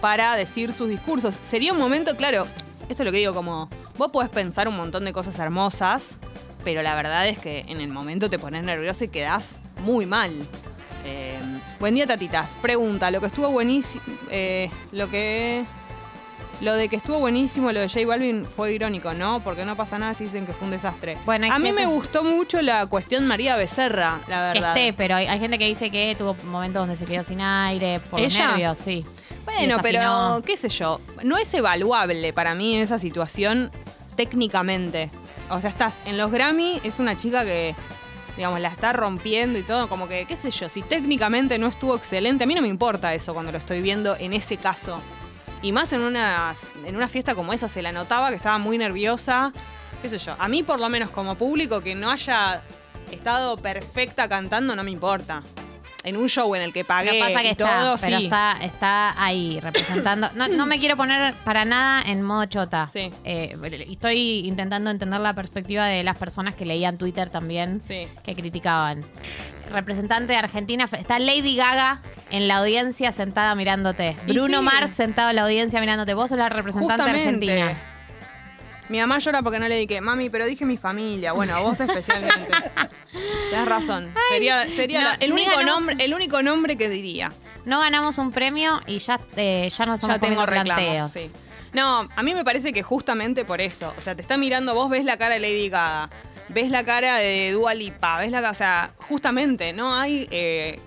para 0.00 0.36
decir 0.36 0.72
sus 0.72 0.88
discursos. 0.88 1.38
Sería 1.42 1.72
un 1.72 1.78
momento, 1.78 2.16
claro, 2.16 2.46
esto 2.88 3.02
es 3.02 3.06
lo 3.06 3.12
que 3.12 3.18
digo, 3.18 3.34
como 3.34 3.68
vos 3.96 4.10
podés 4.10 4.28
pensar 4.28 4.68
un 4.68 4.76
montón 4.76 5.04
de 5.04 5.12
cosas 5.12 5.38
hermosas, 5.38 6.18
pero 6.62 6.82
la 6.82 6.94
verdad 6.94 7.28
es 7.28 7.38
que 7.38 7.60
en 7.68 7.80
el 7.80 7.88
momento 7.88 8.28
te 8.30 8.38
pones 8.38 8.64
nervioso 8.64 9.04
y 9.04 9.08
quedás 9.08 9.60
muy 9.80 10.06
mal. 10.06 10.32
Eh, 11.04 11.38
buen 11.80 11.94
día, 11.94 12.06
tatitas. 12.06 12.56
Pregunta, 12.62 13.10
lo 13.10 13.20
que 13.20 13.26
estuvo 13.26 13.50
buenísimo, 13.50 14.02
lo 14.92 15.10
que... 15.10 15.64
Lo 16.60 16.74
de 16.74 16.88
que 16.88 16.94
estuvo 16.94 17.18
buenísimo, 17.18 17.72
lo 17.72 17.80
de 17.80 17.88
J 17.88 18.06
Balvin 18.06 18.46
fue 18.46 18.72
irónico, 18.72 19.12
¿no? 19.12 19.40
Porque 19.42 19.64
no 19.64 19.74
pasa 19.76 19.98
nada 19.98 20.14
si 20.14 20.24
dicen 20.24 20.46
que 20.46 20.52
fue 20.52 20.66
un 20.66 20.70
desastre. 20.70 21.18
Bueno, 21.26 21.52
a 21.52 21.58
mí 21.58 21.66
gente- 21.66 21.84
me 21.84 21.92
gustó 21.92 22.22
mucho 22.22 22.62
la 22.62 22.86
cuestión 22.86 23.26
María 23.26 23.56
Becerra, 23.56 24.20
la 24.28 24.52
Que 24.52 24.60
verdad. 24.60 24.76
esté, 24.76 24.92
pero 24.92 25.16
hay, 25.16 25.26
hay 25.26 25.40
gente 25.40 25.58
que 25.58 25.66
dice 25.66 25.90
que 25.90 26.14
tuvo 26.16 26.36
momentos 26.44 26.80
donde 26.82 26.96
se 26.96 27.06
quedó 27.06 27.24
sin 27.24 27.40
aire, 27.40 27.98
por 28.08 28.20
¿Ella? 28.20 28.50
nervios, 28.50 28.78
sí. 28.78 29.04
Bueno, 29.44 29.78
pero 29.82 30.40
qué 30.46 30.56
sé 30.56 30.68
yo, 30.68 31.00
no 31.24 31.36
es 31.38 31.52
evaluable 31.52 32.32
para 32.32 32.54
mí 32.54 32.76
en 32.76 32.82
esa 32.82 33.00
situación 33.00 33.72
técnicamente. 34.14 35.10
O 35.50 35.60
sea, 35.60 35.70
estás 35.70 36.00
en 36.06 36.16
los 36.16 36.30
Grammy, 36.30 36.80
es 36.84 37.00
una 37.00 37.16
chica 37.16 37.44
que, 37.44 37.74
digamos, 38.36 38.60
la 38.60 38.68
está 38.68 38.92
rompiendo 38.92 39.58
y 39.58 39.62
todo, 39.62 39.88
como 39.88 40.08
que, 40.08 40.24
qué 40.26 40.36
sé 40.36 40.50
yo, 40.50 40.68
si 40.68 40.82
técnicamente 40.82 41.58
no 41.58 41.66
estuvo 41.66 41.94
excelente, 41.94 42.44
a 42.44 42.46
mí 42.46 42.54
no 42.54 42.62
me 42.62 42.68
importa 42.68 43.14
eso 43.14 43.34
cuando 43.34 43.52
lo 43.52 43.58
estoy 43.58 43.80
viendo 43.80 44.16
en 44.18 44.32
ese 44.32 44.56
caso. 44.56 45.00
Y 45.62 45.72
más 45.72 45.92
en 45.92 46.02
una, 46.02 46.54
en 46.84 46.96
una 46.96 47.08
fiesta 47.08 47.34
como 47.34 47.52
esa 47.52 47.68
se 47.68 47.80
la 47.80 47.92
notaba 47.92 48.28
que 48.28 48.36
estaba 48.36 48.58
muy 48.58 48.76
nerviosa, 48.76 49.52
qué 50.02 50.10
sé 50.10 50.18
yo. 50.18 50.36
A 50.38 50.48
mí 50.48 50.62
por 50.62 50.78
lo 50.78 50.88
menos 50.88 51.10
como 51.10 51.36
público 51.36 51.80
que 51.80 51.94
no 51.94 52.10
haya 52.10 52.62
estado 53.10 53.56
perfecta 53.56 54.28
cantando 54.28 54.76
no 54.76 54.84
me 54.84 54.90
importa. 54.90 55.42
En 56.04 56.16
un 56.18 56.28
show 56.28 56.54
en 56.54 56.60
el 56.62 56.72
que 56.72 56.84
pagué 56.84 57.18
Lo 57.18 57.24
pasa 57.26 57.40
que 57.40 57.46
y 57.48 57.50
está, 57.52 57.64
todo, 57.80 57.96
pero 58.00 58.18
sí. 58.18 58.24
está, 58.24 58.58
está 58.60 59.22
ahí 59.22 59.58
representando. 59.60 60.30
No, 60.34 60.48
no 60.48 60.66
me 60.66 60.78
quiero 60.78 60.96
poner 60.98 61.32
para 61.44 61.64
nada 61.64 62.02
en 62.02 62.22
modo 62.22 62.44
chota. 62.44 62.88
Sí. 62.92 63.10
Eh, 63.24 63.56
estoy 63.90 64.46
intentando 64.46 64.90
entender 64.90 65.20
la 65.20 65.32
perspectiva 65.32 65.86
de 65.86 66.02
las 66.04 66.18
personas 66.18 66.54
que 66.54 66.66
leían 66.66 66.98
Twitter 66.98 67.30
también, 67.30 67.80
Sí. 67.82 68.06
que 68.22 68.34
criticaban. 68.34 69.02
Representante 69.70 70.34
de 70.34 70.38
Argentina, 70.38 70.88
está 70.92 71.18
Lady 71.18 71.56
Gaga 71.56 72.02
en 72.30 72.48
la 72.48 72.58
audiencia 72.58 73.10
sentada 73.10 73.54
mirándote. 73.54 74.14
Y 74.26 74.32
Bruno 74.34 74.58
sí. 74.58 74.64
Mars 74.64 74.90
sentado 74.92 75.30
en 75.30 75.36
la 75.36 75.42
audiencia 75.44 75.80
mirándote. 75.80 76.12
Vos 76.12 76.28
sos 76.28 76.38
la 76.38 76.50
representante 76.50 77.02
Justamente. 77.02 77.50
argentina. 77.50 77.93
Mi 78.88 79.00
mamá 79.00 79.18
llora 79.18 79.42
porque 79.42 79.58
no 79.58 79.66
le 79.68 79.76
dije, 79.76 80.00
mami, 80.00 80.28
pero 80.30 80.46
dije 80.46 80.64
mi 80.66 80.76
familia. 80.76 81.32
Bueno, 81.32 81.56
a 81.56 81.60
vos 81.60 81.80
especialmente. 81.80 82.48
Tienes 83.50 83.68
razón. 83.68 84.12
sería 84.30 84.64
sería 84.70 85.00
no, 85.00 85.08
la- 85.08 85.14
el, 85.14 85.30
ni 85.34 85.42
único 85.42 85.50
ganamos- 85.56 85.66
nombre, 85.86 86.04
el 86.04 86.14
único 86.14 86.42
nombre 86.42 86.76
que 86.76 86.88
diría. 86.88 87.32
No 87.64 87.80
ganamos 87.80 88.18
un 88.18 88.30
premio 88.30 88.80
y 88.86 88.98
ya, 88.98 89.20
eh, 89.36 89.70
ya 89.74 89.86
nos 89.86 89.94
estamos 90.00 90.16
Ya 90.16 90.20
tengo 90.20 90.44
reclamos. 90.44 90.74
planteos. 90.74 91.12
sí. 91.12 91.30
No, 91.72 92.08
a 92.14 92.22
mí 92.22 92.34
me 92.34 92.44
parece 92.44 92.72
que 92.72 92.82
justamente 92.84 93.44
por 93.44 93.60
eso. 93.60 93.92
O 93.98 94.00
sea, 94.00 94.14
te 94.14 94.22
está 94.22 94.36
mirando, 94.36 94.74
vos 94.74 94.88
ves 94.90 95.04
la 95.04 95.16
cara 95.16 95.34
de 95.34 95.40
Lady 95.40 95.68
Gaga, 95.70 96.08
ves 96.50 96.70
la 96.70 96.84
cara 96.84 97.16
de 97.16 97.50
Dua 97.52 97.74
Lipa, 97.74 98.18
ves 98.18 98.30
la 98.30 98.38
cara. 98.40 98.50
O 98.52 98.54
sea, 98.54 98.90
justamente, 98.98 99.72
no 99.72 99.94
hay. 99.94 100.28
eh, 100.30 100.78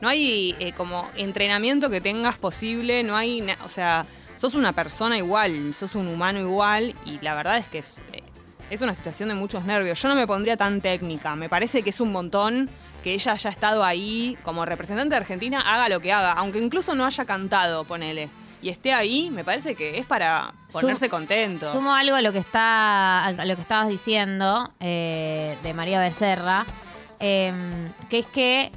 no 0.00 0.08
hay 0.08 0.54
eh, 0.58 0.72
como 0.72 1.08
entrenamiento 1.16 1.88
que 1.88 2.00
tengas 2.00 2.36
posible, 2.36 3.02
no 3.04 3.16
hay. 3.16 3.46
O 3.64 3.68
sea, 3.68 4.06
sos 4.36 4.54
una 4.54 4.72
persona 4.72 5.16
igual, 5.16 5.74
sos 5.74 5.94
un 5.94 6.08
humano 6.08 6.40
igual, 6.40 6.94
y 7.04 7.18
la 7.20 7.34
verdad 7.34 7.58
es 7.58 7.68
que 7.68 7.78
es, 7.78 8.02
eh, 8.12 8.22
es 8.70 8.80
una 8.80 8.94
situación 8.94 9.28
de 9.28 9.34
muchos 9.34 9.64
nervios. 9.64 10.00
Yo 10.00 10.08
no 10.08 10.14
me 10.14 10.26
pondría 10.26 10.56
tan 10.56 10.80
técnica, 10.80 11.36
me 11.36 11.48
parece 11.48 11.82
que 11.82 11.90
es 11.90 12.00
un 12.00 12.12
montón 12.12 12.68
que 13.02 13.12
ella 13.12 13.32
haya 13.32 13.50
estado 13.50 13.84
ahí 13.84 14.38
como 14.42 14.64
representante 14.64 15.10
de 15.10 15.16
Argentina, 15.16 15.60
haga 15.60 15.88
lo 15.88 16.00
que 16.00 16.12
haga, 16.12 16.32
aunque 16.32 16.58
incluso 16.58 16.94
no 16.94 17.04
haya 17.04 17.24
cantado, 17.24 17.84
ponele. 17.84 18.30
Y 18.62 18.70
esté 18.70 18.94
ahí, 18.94 19.28
me 19.30 19.44
parece 19.44 19.74
que 19.74 19.98
es 19.98 20.06
para 20.06 20.54
ponerse 20.72 21.10
contento. 21.10 21.70
Sumo 21.70 21.94
algo 21.94 22.16
a 22.16 22.22
lo 22.22 22.32
que 22.32 22.38
está 22.38 23.26
a 23.26 23.32
lo 23.44 23.56
que 23.56 23.60
estabas 23.60 23.88
diciendo 23.88 24.72
eh, 24.80 25.58
de 25.62 25.74
María 25.74 26.00
Becerra, 26.00 26.64
eh, 27.20 27.52
que 28.08 28.20
es 28.20 28.26
que 28.26 28.72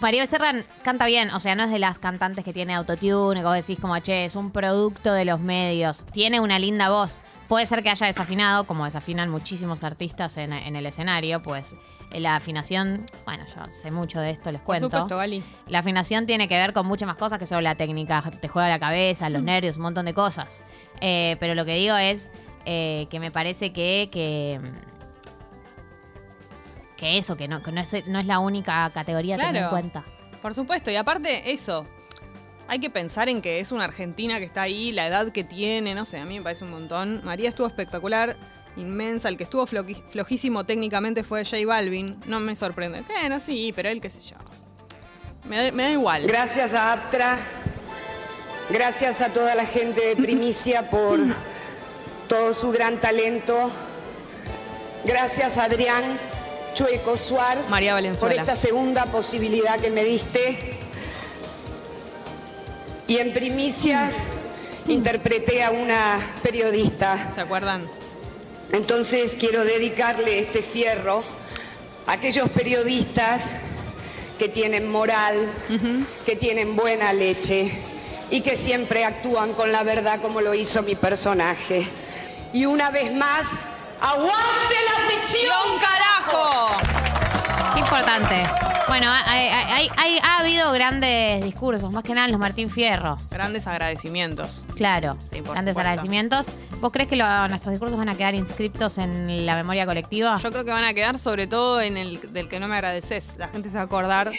María 0.00 0.22
Becerra 0.22 0.52
canta 0.82 1.06
bien, 1.06 1.30
o 1.30 1.40
sea, 1.40 1.56
no 1.56 1.64
es 1.64 1.70
de 1.70 1.78
las 1.80 1.98
cantantes 1.98 2.44
que 2.44 2.52
tiene 2.52 2.74
autotune, 2.74 3.42
vos 3.42 3.54
decís 3.54 3.80
como, 3.80 3.98
che, 3.98 4.26
es 4.26 4.36
un 4.36 4.52
producto 4.52 5.12
de 5.12 5.24
los 5.24 5.40
medios, 5.40 6.04
tiene 6.12 6.38
una 6.40 6.58
linda 6.60 6.88
voz. 6.88 7.18
Puede 7.48 7.66
ser 7.66 7.82
que 7.82 7.90
haya 7.90 8.06
desafinado, 8.06 8.64
como 8.64 8.84
desafinan 8.84 9.28
muchísimos 9.28 9.82
artistas 9.82 10.36
en, 10.36 10.52
en 10.52 10.76
el 10.76 10.86
escenario, 10.86 11.42
pues 11.42 11.74
eh, 12.10 12.20
la 12.20 12.36
afinación, 12.36 13.06
bueno, 13.24 13.44
yo 13.46 13.72
sé 13.74 13.90
mucho 13.90 14.20
de 14.20 14.30
esto, 14.30 14.52
les 14.52 14.60
Por 14.60 14.66
cuento. 14.66 14.86
supuesto, 14.86 15.16
Gali. 15.16 15.42
La 15.66 15.80
afinación 15.80 16.26
tiene 16.26 16.46
que 16.46 16.54
ver 16.56 16.72
con 16.72 16.86
muchas 16.86 17.06
más 17.08 17.16
cosas 17.16 17.38
que 17.40 17.46
solo 17.46 17.62
la 17.62 17.74
técnica. 17.74 18.22
Te 18.40 18.46
juega 18.48 18.68
la 18.68 18.78
cabeza, 18.78 19.28
Mm. 19.28 19.32
los 19.32 19.42
nervios, 19.42 19.76
un 19.78 19.82
montón 19.82 20.04
de 20.06 20.14
cosas. 20.14 20.62
Eh, 21.00 21.36
pero 21.40 21.54
lo 21.54 21.64
que 21.64 21.74
digo 21.74 21.96
es 21.96 22.30
eh, 22.66 23.06
que 23.10 23.18
me 23.18 23.30
parece 23.30 23.72
que, 23.72 24.10
que, 24.12 24.60
que 26.98 27.16
eso, 27.16 27.36
que 27.36 27.46
no, 27.48 27.62
que 27.62 27.72
no, 27.72 27.80
es, 27.80 28.06
no 28.08 28.18
es 28.18 28.26
la 28.26 28.40
única 28.40 28.90
categoría 28.92 29.36
a 29.36 29.38
tener 29.38 29.54
en 29.56 29.60
Claro. 29.62 29.70
cuenta. 29.70 30.04
Por 30.42 30.52
supuesto, 30.52 30.90
y 30.90 30.96
aparte 30.96 31.50
eso, 31.52 31.86
hay 32.66 32.80
que 32.80 32.90
pensar 32.90 33.28
en 33.28 33.40
que 33.40 33.60
es 33.60 33.72
una 33.72 33.84
argentina 33.84 34.38
que 34.38 34.44
está 34.44 34.62
ahí, 34.62 34.92
la 34.92 35.06
edad 35.06 35.30
que 35.32 35.44
tiene, 35.44 35.94
no 35.94 36.04
sé, 36.04 36.18
a 36.18 36.24
mí 36.26 36.36
me 36.38 36.42
parece 36.42 36.64
un 36.64 36.70
montón. 36.72 37.20
María 37.24 37.48
estuvo 37.48 37.66
espectacular, 37.68 38.36
inmensa, 38.76 39.28
el 39.28 39.36
que 39.36 39.44
estuvo 39.44 39.64
flojísimo 39.66 40.64
técnicamente 40.64 41.22
fue 41.22 41.44
J 41.44 41.64
Balvin, 41.66 42.18
no 42.26 42.40
me 42.40 42.54
sorprende. 42.56 43.02
Bueno, 43.02 43.40
sí, 43.40 43.72
pero 43.74 43.88
él 43.88 44.00
qué 44.00 44.10
sé 44.10 44.20
yo. 44.20 44.36
Me 45.48 45.56
da, 45.64 45.72
me 45.72 45.84
da 45.84 45.90
igual. 45.92 46.26
Gracias 46.26 46.74
a 46.74 46.92
Aptra, 46.92 47.38
gracias 48.70 49.20
a 49.20 49.28
toda 49.28 49.54
la 49.54 49.64
gente 49.66 50.00
de 50.04 50.16
Primicia 50.16 50.82
por 50.90 51.20
todo 52.28 52.52
su 52.52 52.70
gran 52.72 52.98
talento. 52.98 53.70
Gracias 55.04 55.56
a 55.58 55.64
Adrián 55.64 56.02
Chueco 56.78 57.16
Suar 57.16 57.58
María 57.68 57.90
por 57.90 57.96
Valenzuela. 57.96 58.40
esta 58.40 58.54
segunda 58.54 59.06
posibilidad 59.06 59.80
que 59.80 59.90
me 59.90 60.04
diste. 60.04 60.78
Y 63.08 63.16
en 63.16 63.32
Primicias 63.32 64.14
interpreté 64.86 65.64
a 65.64 65.72
una 65.72 66.20
periodista. 66.40 67.32
¿Se 67.34 67.40
acuerdan? 67.40 67.82
Entonces 68.70 69.36
quiero 69.40 69.64
dedicarle 69.64 70.38
este 70.38 70.62
fierro 70.62 71.24
a 72.06 72.12
aquellos 72.12 72.48
periodistas 72.50 73.56
que 74.38 74.48
tienen 74.48 74.88
moral, 74.88 75.48
que 76.24 76.36
tienen 76.36 76.76
buena 76.76 77.12
leche 77.12 77.72
y 78.30 78.40
que 78.40 78.56
siempre 78.56 79.04
actúan 79.04 79.52
con 79.52 79.72
la 79.72 79.82
verdad 79.82 80.20
como 80.20 80.40
lo 80.40 80.54
hizo 80.54 80.82
mi 80.82 80.94
personaje. 80.94 81.88
Y 82.52 82.66
una 82.66 82.90
vez 82.90 83.12
más, 83.12 83.48
¡aguante 84.00 84.74
la 84.86 85.10
ficción, 85.10 85.78
carajo! 85.80 86.76
Qué 87.74 87.80
importante. 87.80 88.42
Bueno, 88.88 89.10
hay- 89.12 89.48
hay- 89.48 89.70
hay- 89.70 89.90
hay- 89.98 90.18
ha 90.22 90.38
habido 90.38 90.72
grandes 90.72 91.44
discursos, 91.44 91.92
más 91.92 92.02
que 92.02 92.14
nada 92.14 92.24
en 92.26 92.32
los 92.32 92.40
Martín 92.40 92.70
Fierro. 92.70 93.18
Grandes 93.30 93.66
agradecimientos. 93.66 94.64
Claro, 94.76 95.18
Sí, 95.24 95.42
por 95.42 95.52
grandes 95.52 95.74
supuesto. 95.74 95.80
agradecimientos. 95.80 96.46
¿Vos 96.80 96.90
crees 96.90 97.08
que 97.08 97.16
lo- 97.16 97.48
nuestros 97.48 97.72
discursos 97.72 97.98
van 97.98 98.08
a 98.08 98.14
quedar 98.14 98.34
inscriptos 98.34 98.96
en 98.98 99.44
la 99.44 99.56
memoria 99.56 99.84
colectiva? 99.84 100.36
Yo 100.36 100.50
creo 100.50 100.64
que 100.64 100.70
van 100.72 100.84
a 100.84 100.94
quedar 100.94 101.18
sobre 101.18 101.46
todo 101.46 101.80
en 101.82 101.96
el 101.98 102.32
del 102.32 102.48
que 102.48 102.60
no 102.60 102.66
me 102.68 102.76
agradeces. 102.76 103.34
La 103.36 103.48
gente 103.48 103.68
se 103.68 103.74
va 103.76 103.82
a 103.82 103.84
acordar 103.84 104.30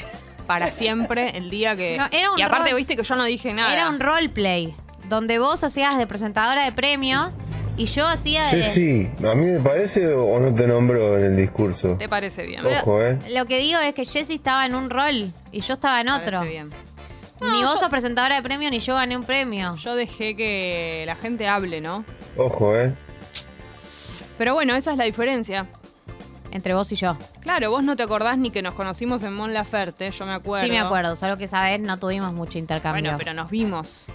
para 0.48 0.72
siempre 0.72 1.38
el 1.38 1.52
día 1.52 1.76
que... 1.76 1.98
No, 2.00 2.08
era 2.12 2.32
un 2.32 2.40
y 2.40 2.42
aparte, 2.42 2.72
rol- 2.72 2.78
viste 2.78 2.96
que 2.98 3.04
yo 3.04 3.16
no 3.16 3.24
dije 3.26 3.54
nada. 3.54 3.72
Era 3.72 3.88
un 3.88 4.00
roleplay, 4.00 4.76
donde 5.10 5.38
vos 5.38 5.64
hacías 5.64 5.96
de 6.00 6.08
presentadora 6.08 6.64
de 6.66 6.72
premio 6.72 7.32
y 7.80 7.86
yo 7.86 8.06
hacía 8.08 8.52
Sí, 8.52 8.58
de... 8.58 8.74
sí, 8.74 9.26
a 9.28 9.34
mí 9.34 9.46
me 9.46 9.60
parece 9.60 10.06
o 10.08 10.40
no 10.40 10.54
te 10.54 10.68
nombro 10.68 11.18
en 11.18 11.26
el 11.26 11.38
discurso. 11.38 11.96
¿Te 11.98 12.08
parece 12.08 12.44
bien? 12.46 12.64
Ojo, 12.66 13.02
¿eh? 13.02 13.18
Lo 13.34 13.46
que 13.46 13.58
digo 13.60 13.80
es 13.80 13.94
que 13.94 14.06
Jessy 14.06 14.36
estaba 14.36 14.66
en 14.66 14.76
un 14.76 14.90
rol 14.90 15.32
y 15.52 15.62
yo 15.62 15.74
estaba 15.74 16.00
en 16.02 16.08
Me 16.08 16.14
otro. 16.14 16.40
parece 16.40 16.50
bien. 16.52 16.70
Ni 17.42 17.48
No, 17.48 17.68
vos 17.68 17.74
yo- 17.76 17.80
sos 17.80 17.90
presentadora 17.90 18.36
de 18.36 18.42
premio 18.44 18.70
ni 18.70 18.80
yo 18.80 18.96
gané 18.96 19.16
un 19.18 19.24
premio. 19.24 19.76
Yo 19.78 19.96
dejé 19.96 20.36
que 20.36 21.04
la 21.08 21.16
gente 21.16 21.48
hable, 21.48 21.80
¿no? 21.82 22.04
Ojo, 22.38 22.76
¿eh? 22.76 22.94
Pero 24.38 24.54
bueno, 24.54 24.76
esa 24.76 24.92
es 24.92 24.98
la 24.98 25.06
diferencia. 25.06 25.66
Entre 26.52 26.74
vos 26.74 26.92
y 26.92 26.96
yo. 26.96 27.16
Claro, 27.42 27.70
vos 27.70 27.84
no 27.84 27.96
te 27.96 28.02
acordás 28.04 28.38
ni 28.38 28.50
que 28.50 28.62
nos 28.64 28.74
conocimos 28.74 29.22
en 29.24 29.34
Mon 29.36 29.54
Laferte, 29.54 30.10
yo 30.12 30.26
me 30.26 30.34
acuerdo. 30.34 30.66
Sí 30.66 30.72
me 30.72 30.80
acuerdo, 30.80 31.16
solo 31.16 31.38
que 31.38 31.44
esa 31.44 31.64
vez 31.64 31.80
no 31.80 31.98
tuvimos 31.98 32.34
mucho 32.34 32.58
intercambio. 32.58 33.04
Bueno, 33.04 33.18
pero 33.20 33.34
nos 33.36 33.52
vimos. 33.52 34.08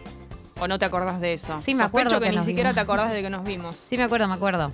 ¿O 0.60 0.68
no 0.68 0.78
te 0.78 0.84
acordás 0.84 1.20
de 1.20 1.32
eso? 1.34 1.58
Sí, 1.58 1.74
me 1.74 1.82
acuerdo 1.84 2.10
Sospecho 2.10 2.20
que, 2.20 2.26
que 2.26 2.30
ni 2.30 2.36
nos 2.36 2.46
siquiera 2.46 2.70
vimos. 2.70 2.74
te 2.76 2.80
acordás 2.80 3.12
de 3.12 3.22
que 3.22 3.30
nos 3.30 3.44
vimos. 3.44 3.76
Sí 3.76 3.96
me 3.96 4.04
acuerdo, 4.04 4.28
me 4.28 4.34
acuerdo. 4.34 4.72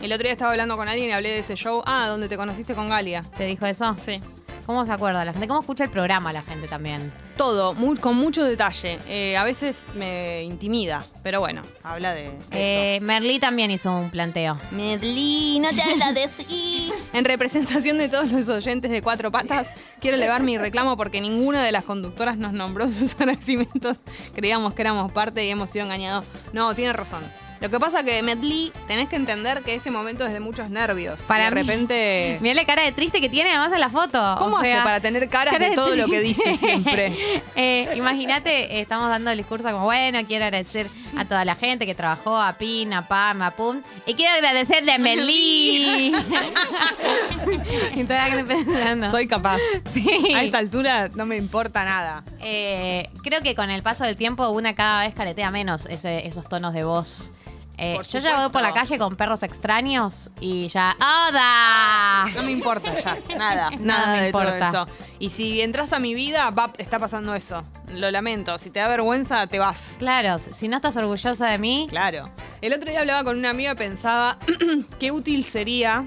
El 0.00 0.12
otro 0.12 0.22
día 0.24 0.32
estaba 0.32 0.52
hablando 0.52 0.76
con 0.76 0.88
alguien 0.88 1.08
y 1.10 1.12
hablé 1.12 1.30
de 1.30 1.38
ese 1.40 1.54
show. 1.56 1.82
Ah, 1.84 2.06
donde 2.06 2.28
te 2.28 2.36
conociste 2.36 2.74
con 2.74 2.88
Galia. 2.88 3.24
¿Te 3.36 3.44
dijo 3.44 3.66
eso? 3.66 3.96
Sí. 3.98 4.20
¿Cómo 4.68 4.84
se 4.84 4.92
acuerda 4.92 5.24
la 5.24 5.32
gente? 5.32 5.48
¿Cómo 5.48 5.60
escucha 5.60 5.84
el 5.84 5.88
programa 5.90 6.30
la 6.30 6.42
gente 6.42 6.68
también? 6.68 7.10
Todo, 7.38 7.72
muy- 7.72 7.96
con 7.96 8.14
mucho 8.16 8.44
detalle. 8.44 8.98
Eh, 9.06 9.34
a 9.34 9.42
veces 9.42 9.86
me 9.94 10.42
intimida, 10.42 11.06
pero 11.22 11.40
bueno, 11.40 11.62
habla 11.82 12.12
de, 12.12 12.24
de 12.24 12.28
eso. 12.28 12.38
Eh, 12.50 12.98
Merlí 13.00 13.40
también 13.40 13.70
hizo 13.70 13.90
un 13.96 14.10
planteo. 14.10 14.58
Medley, 14.72 15.58
no 15.60 15.70
te 15.70 15.80
hagas 15.80 16.14
decir. 16.14 16.92
En 17.14 17.24
representación 17.24 17.96
de 17.96 18.10
todos 18.10 18.30
los 18.30 18.46
oyentes 18.50 18.90
de 18.90 19.00
Cuatro 19.00 19.30
Patas, 19.32 19.68
quiero 20.02 20.18
elevar 20.18 20.42
mi 20.42 20.58
reclamo 20.58 20.98
porque 20.98 21.22
ninguna 21.22 21.64
de 21.64 21.72
las 21.72 21.84
conductoras 21.84 22.36
nos 22.36 22.52
nombró 22.52 22.90
sus 22.90 23.14
agradecimientos. 23.18 23.96
Creíamos 24.34 24.74
que 24.74 24.82
éramos 24.82 25.10
parte 25.12 25.46
y 25.46 25.48
hemos 25.48 25.70
sido 25.70 25.86
engañados. 25.86 26.26
No, 26.52 26.74
tiene 26.74 26.92
razón. 26.92 27.22
Lo 27.60 27.70
que 27.70 27.80
pasa 27.80 28.02
que 28.04 28.22
Medley, 28.22 28.72
tenés 28.86 29.08
que 29.08 29.16
entender 29.16 29.62
que 29.62 29.74
ese 29.74 29.90
momento 29.90 30.24
es 30.26 30.32
de 30.32 30.40
muchos 30.40 30.70
nervios. 30.70 31.20
Para 31.22 31.46
de 31.46 31.50
mí- 31.50 31.60
repente. 31.62 32.38
Mirá 32.42 32.54
la 32.54 32.64
cara 32.66 32.82
de 32.82 32.92
triste 32.92 33.20
que 33.20 33.28
tiene 33.28 33.50
además 33.50 33.72
en 33.72 33.80
la 33.80 33.90
foto. 33.90 34.18
¿Cómo 34.38 34.56
O 34.56 34.58
hace 34.58 34.72
sea, 34.72 34.84
para 34.84 35.00
tener 35.00 35.28
caras 35.28 35.52
cara 35.54 35.68
de 35.70 35.74
todo 35.74 35.96
lo 35.96 36.06
que 36.06 36.20
dice 36.20 36.56
siempre? 36.56 37.16
Eh, 37.56 37.88
Imagínate, 37.96 38.76
eh, 38.76 38.80
estamos 38.80 39.08
dando 39.10 39.30
el 39.30 39.38
discurso 39.38 39.70
como, 39.70 39.84
bueno, 39.84 40.18
quiero 40.26 40.44
agradecer 40.44 40.86
a 41.16 41.24
toda 41.24 41.44
la 41.44 41.54
gente 41.56 41.86
que 41.86 41.94
trabajó, 41.94 42.36
a 42.36 42.52
Pin, 42.58 42.92
a 42.92 43.08
Pam, 43.08 43.42
a 43.42 43.50
Pum. 43.52 43.82
Y 44.06 44.14
quiero 44.14 44.34
agradecerle 44.36 44.92
a 44.92 44.98
Melí. 44.98 46.12
y 47.96 48.04
pensando. 48.04 49.10
Soy 49.10 49.26
capaz. 49.26 49.58
Sí. 49.92 50.06
A 50.34 50.42
esta 50.44 50.58
altura 50.58 51.08
no 51.14 51.26
me 51.26 51.36
importa 51.36 51.84
nada. 51.84 52.22
Eh, 52.40 53.08
creo 53.22 53.42
que 53.42 53.54
con 53.54 53.70
el 53.70 53.82
paso 53.82 54.04
del 54.04 54.16
tiempo 54.16 54.48
una 54.50 54.74
cada 54.74 55.00
vez 55.06 55.14
caretea 55.14 55.50
menos 55.50 55.86
ese- 55.86 56.26
esos 56.26 56.48
tonos 56.48 56.74
de 56.74 56.84
voz. 56.84 57.32
Eh, 57.80 57.94
Por 57.94 58.06
yo 58.08 58.18
ya 58.18 58.40
voy 58.42 58.50
por 58.50 58.60
la 58.60 58.72
calle 58.72 58.98
con 58.98 59.14
perros 59.14 59.42
extraños 59.44 60.30
y 60.40 60.66
ya. 60.68 60.96
¡Oda! 60.98 62.24
No 62.34 62.42
me 62.42 62.50
importa 62.50 62.92
ya, 63.00 63.16
nada, 63.38 63.70
nada, 63.78 63.78
Nada 63.80 64.16
me 64.16 64.22
de 64.24 64.32
todo 64.32 64.42
importa. 64.42 64.68
eso. 64.68 64.88
Y 65.20 65.30
si 65.30 65.60
entras 65.60 65.92
a 65.92 66.00
mi 66.00 66.12
vida, 66.14 66.50
va, 66.50 66.72
está 66.78 66.98
pasando 66.98 67.34
eso. 67.36 67.62
Lo 67.88 68.10
lamento. 68.10 68.58
Si 68.58 68.70
te 68.70 68.80
da 68.80 68.88
vergüenza, 68.88 69.46
te 69.46 69.58
vas. 69.60 69.96
Claro, 69.98 70.38
si 70.40 70.66
no 70.68 70.76
estás 70.76 70.96
orgullosa 70.96 71.46
de 71.46 71.58
mí, 71.58 71.86
Claro. 71.88 72.28
El 72.60 72.72
otro 72.72 72.90
día 72.90 73.00
hablaba 73.00 73.22
con 73.24 73.38
una 73.38 73.50
amiga 73.50 73.72
y 73.72 73.76
pensaba 73.76 74.38
qué 74.98 75.12
útil 75.12 75.44
sería 75.44 76.04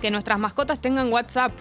que 0.00 0.10
nuestras 0.10 0.38
mascotas 0.40 0.80
tengan 0.80 1.12
WhatsApp. 1.12 1.52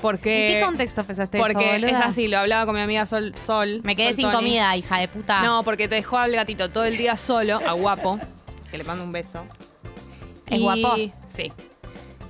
Porque. 0.00 0.48
¿en 0.54 0.60
qué 0.60 0.64
contexto 0.66 1.04
pensaste 1.04 1.38
Porque 1.38 1.64
eso, 1.76 1.80
boluda? 1.80 1.90
es 2.00 2.04
así, 2.04 2.28
lo 2.28 2.38
hablaba 2.38 2.66
con 2.66 2.74
mi 2.74 2.80
amiga 2.80 3.06
Sol. 3.06 3.32
Sol 3.36 3.80
Me 3.84 3.96
quedé 3.96 4.08
Sol 4.08 4.16
sin 4.16 4.24
Tony. 4.26 4.36
comida, 4.36 4.76
hija 4.76 4.98
de 4.98 5.08
puta. 5.08 5.42
No, 5.42 5.62
porque 5.64 5.88
te 5.88 5.96
dejó 5.96 6.18
al 6.18 6.32
gatito 6.32 6.70
todo 6.70 6.84
el 6.84 6.96
día 6.96 7.16
solo, 7.16 7.58
a 7.66 7.72
guapo, 7.72 8.18
que 8.70 8.78
le 8.78 8.84
mando 8.84 9.04
un 9.04 9.12
beso. 9.12 9.44
¿Es 10.46 10.58
Y- 10.58 10.62
guapo? 10.62 10.96
Sí. 11.28 11.52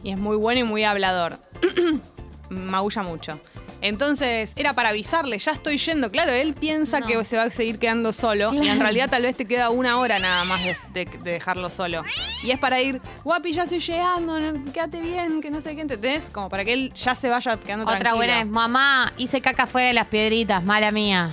Y 0.03 0.11
es 0.13 0.19
muy 0.19 0.37
bueno 0.37 0.61
y 0.61 0.65
muy 0.65 0.85
hablador. 0.85 1.39
Maulla 2.51 3.03
mucho. 3.03 3.39
Entonces 3.81 4.53
era 4.57 4.73
para 4.73 4.89
avisarle, 4.91 5.39
ya 5.39 5.53
estoy 5.53 5.79
yendo. 5.79 6.11
Claro, 6.11 6.33
él 6.33 6.55
piensa 6.55 7.01
No. 7.01 7.07
que 7.07 7.25
se 7.25 7.37
va 7.37 7.45
a 7.45 7.51
seguir 7.51 7.79
quedando 7.79 8.13
solo 8.13 8.53
y 8.53 8.69
en 8.69 8.81
realidad 8.81 9.09
tal 9.09 9.23
vez 9.23 9.37
te 9.37 9.45
queda 9.45 9.71
una 9.71 9.99
hora 9.99 10.19
nada 10.19 10.45
más 10.45 10.61
de, 10.65 10.77
de- 10.93 11.05
de 11.19 11.31
dejarlo 11.33 11.71
solo. 11.71 12.03
Y 12.43 12.51
es 12.51 12.59
para 12.59 12.81
ir, 12.81 13.01
guapi, 13.25 13.53
ya 13.53 13.63
estoy 13.63 13.79
llegando, 13.81 14.39
no- 14.41 14.73
quédate 14.73 15.01
bien, 15.01 15.41
que 15.41 15.51
no 15.51 15.61
sé 15.61 15.75
qué, 15.77 15.83
¿entendés? 15.83 16.29
Como 16.31 16.49
para 16.49 16.65
que 16.65 16.73
él 16.73 16.93
ya 16.95 17.15
se 17.15 17.29
vaya 17.29 17.57
quedando 17.59 17.85
Otra 17.85 17.99
tranquilo. 17.99 18.17
buena 18.17 18.41
es, 18.41 18.47
mamá, 18.47 19.13
hice 19.17 19.41
caca 19.41 19.67
fuera 19.67 19.89
de 19.89 19.95
las 19.95 20.09
piedritas, 20.09 20.63
mala 20.65 20.91
mía. 20.91 21.31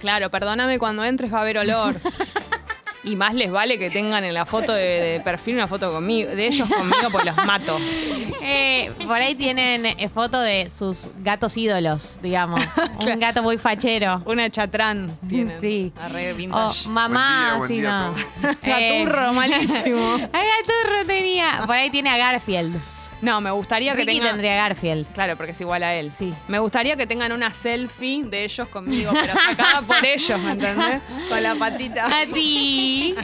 Claro, 0.00 0.30
perdóname 0.30 0.78
cuando 0.78 1.04
entres 1.04 1.32
va 1.32 1.38
a 1.38 1.40
haber 1.42 1.58
olor. 1.58 2.00
Y 3.04 3.16
más 3.16 3.34
les 3.34 3.50
vale 3.50 3.78
que 3.78 3.90
tengan 3.90 4.24
en 4.24 4.34
la 4.34 4.44
foto 4.44 4.72
de, 4.72 4.82
de 4.82 5.20
perfil 5.20 5.54
una 5.54 5.68
foto 5.68 5.92
conmigo, 5.92 6.30
de 6.30 6.46
ellos 6.46 6.68
conmigo, 6.68 7.10
pues 7.12 7.24
los 7.24 7.36
mato. 7.46 7.78
Eh, 8.42 8.92
por 9.06 9.16
ahí 9.16 9.34
tienen 9.34 9.86
eh, 9.86 10.08
foto 10.08 10.40
de 10.40 10.70
sus 10.70 11.10
gatos 11.18 11.56
ídolos, 11.56 12.18
digamos. 12.22 12.60
Un 13.00 13.18
gato 13.20 13.42
muy 13.42 13.58
fachero. 13.58 14.22
Una 14.24 14.50
chatrán 14.50 15.16
tienen. 15.28 15.60
Sí. 15.60 15.92
Arre 16.00 16.34
O 16.50 16.88
mamá, 16.88 17.54
Buen 17.58 17.68
sí, 17.68 17.80
día, 17.80 18.08
no. 18.08 18.14
Gaturro, 18.62 19.32
malísimo. 19.32 20.14
Ay, 20.32 20.46
gaturro 20.58 21.06
tenía. 21.06 21.62
Por 21.66 21.76
ahí 21.76 21.90
tiene 21.90 22.10
a 22.10 22.16
Garfield. 22.16 22.80
No, 23.20 23.40
me 23.40 23.50
gustaría 23.50 23.94
que 23.96 24.04
tengan. 24.04 24.28
tendría 24.30 24.54
Garfield. 24.56 25.06
Claro, 25.12 25.36
porque 25.36 25.52
es 25.52 25.60
igual 25.60 25.82
a 25.82 25.94
él. 25.94 26.12
Sí. 26.14 26.32
Me 26.46 26.58
gustaría 26.58 26.96
que 26.96 27.06
tengan 27.06 27.32
una 27.32 27.52
selfie 27.52 28.24
de 28.24 28.44
ellos 28.44 28.68
conmigo, 28.68 29.12
pero 29.12 29.32
sacada 29.34 29.82
por 29.82 30.04
ellos, 30.04 30.40
¿me 30.40 30.52
entendés? 30.52 31.00
Con 31.28 31.42
la 31.42 31.54
patita. 31.56 32.06
A 32.06 32.26
ti. 32.26 33.14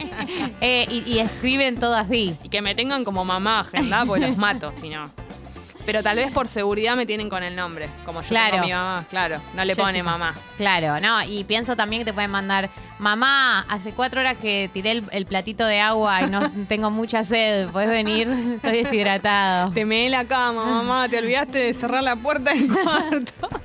Eh, 0.61 0.85
y, 0.89 1.13
y 1.13 1.19
escriben 1.19 1.79
todo 1.79 1.95
así. 1.95 2.37
Y 2.43 2.49
que 2.49 2.61
me 2.61 2.75
tengan 2.75 3.03
como 3.03 3.23
mamá 3.23 3.61
agendada, 3.61 4.05
pues 4.05 4.21
los 4.21 4.37
mato, 4.37 4.71
si 4.73 4.89
no. 4.89 5.11
Pero 5.85 6.01
tal 6.01 6.15
vez 6.17 6.31
por 6.31 6.47
seguridad 6.47 6.95
me 6.95 7.05
tienen 7.05 7.29
con 7.29 7.43
el 7.43 7.55
nombre, 7.55 7.87
como 8.05 8.21
yo 8.21 8.29
Claro. 8.29 8.51
tengo 8.53 8.63
a 8.63 8.67
mi 8.67 8.73
mamá. 8.73 9.05
Claro, 9.09 9.41
no 9.53 9.63
le 9.65 9.75
pone 9.75 10.01
mamá. 10.01 10.33
Claro, 10.57 10.99
no, 10.99 11.23
y 11.23 11.43
pienso 11.43 11.75
también 11.75 12.01
que 12.01 12.05
te 12.05 12.13
pueden 12.13 12.31
mandar, 12.31 12.69
mamá, 12.97 13.61
hace 13.69 13.91
cuatro 13.91 14.21
horas 14.21 14.35
que 14.41 14.69
tiré 14.73 14.91
el, 14.91 15.03
el 15.11 15.25
platito 15.27 15.65
de 15.65 15.79
agua 15.79 16.23
y 16.23 16.29
no 16.29 16.39
tengo 16.67 16.89
mucha 16.89 17.23
sed, 17.23 17.67
¿puedes 17.69 17.89
venir? 17.89 18.27
Estoy 18.55 18.83
deshidratado. 18.83 19.71
Te 19.73 19.85
meé 19.85 20.09
la 20.09 20.25
cama, 20.25 20.65
mamá, 20.65 21.07
te 21.07 21.19
olvidaste 21.19 21.59
de 21.59 21.73
cerrar 21.75 22.03
la 22.03 22.15
puerta 22.15 22.51
del 22.51 22.67
cuarto. 22.71 23.49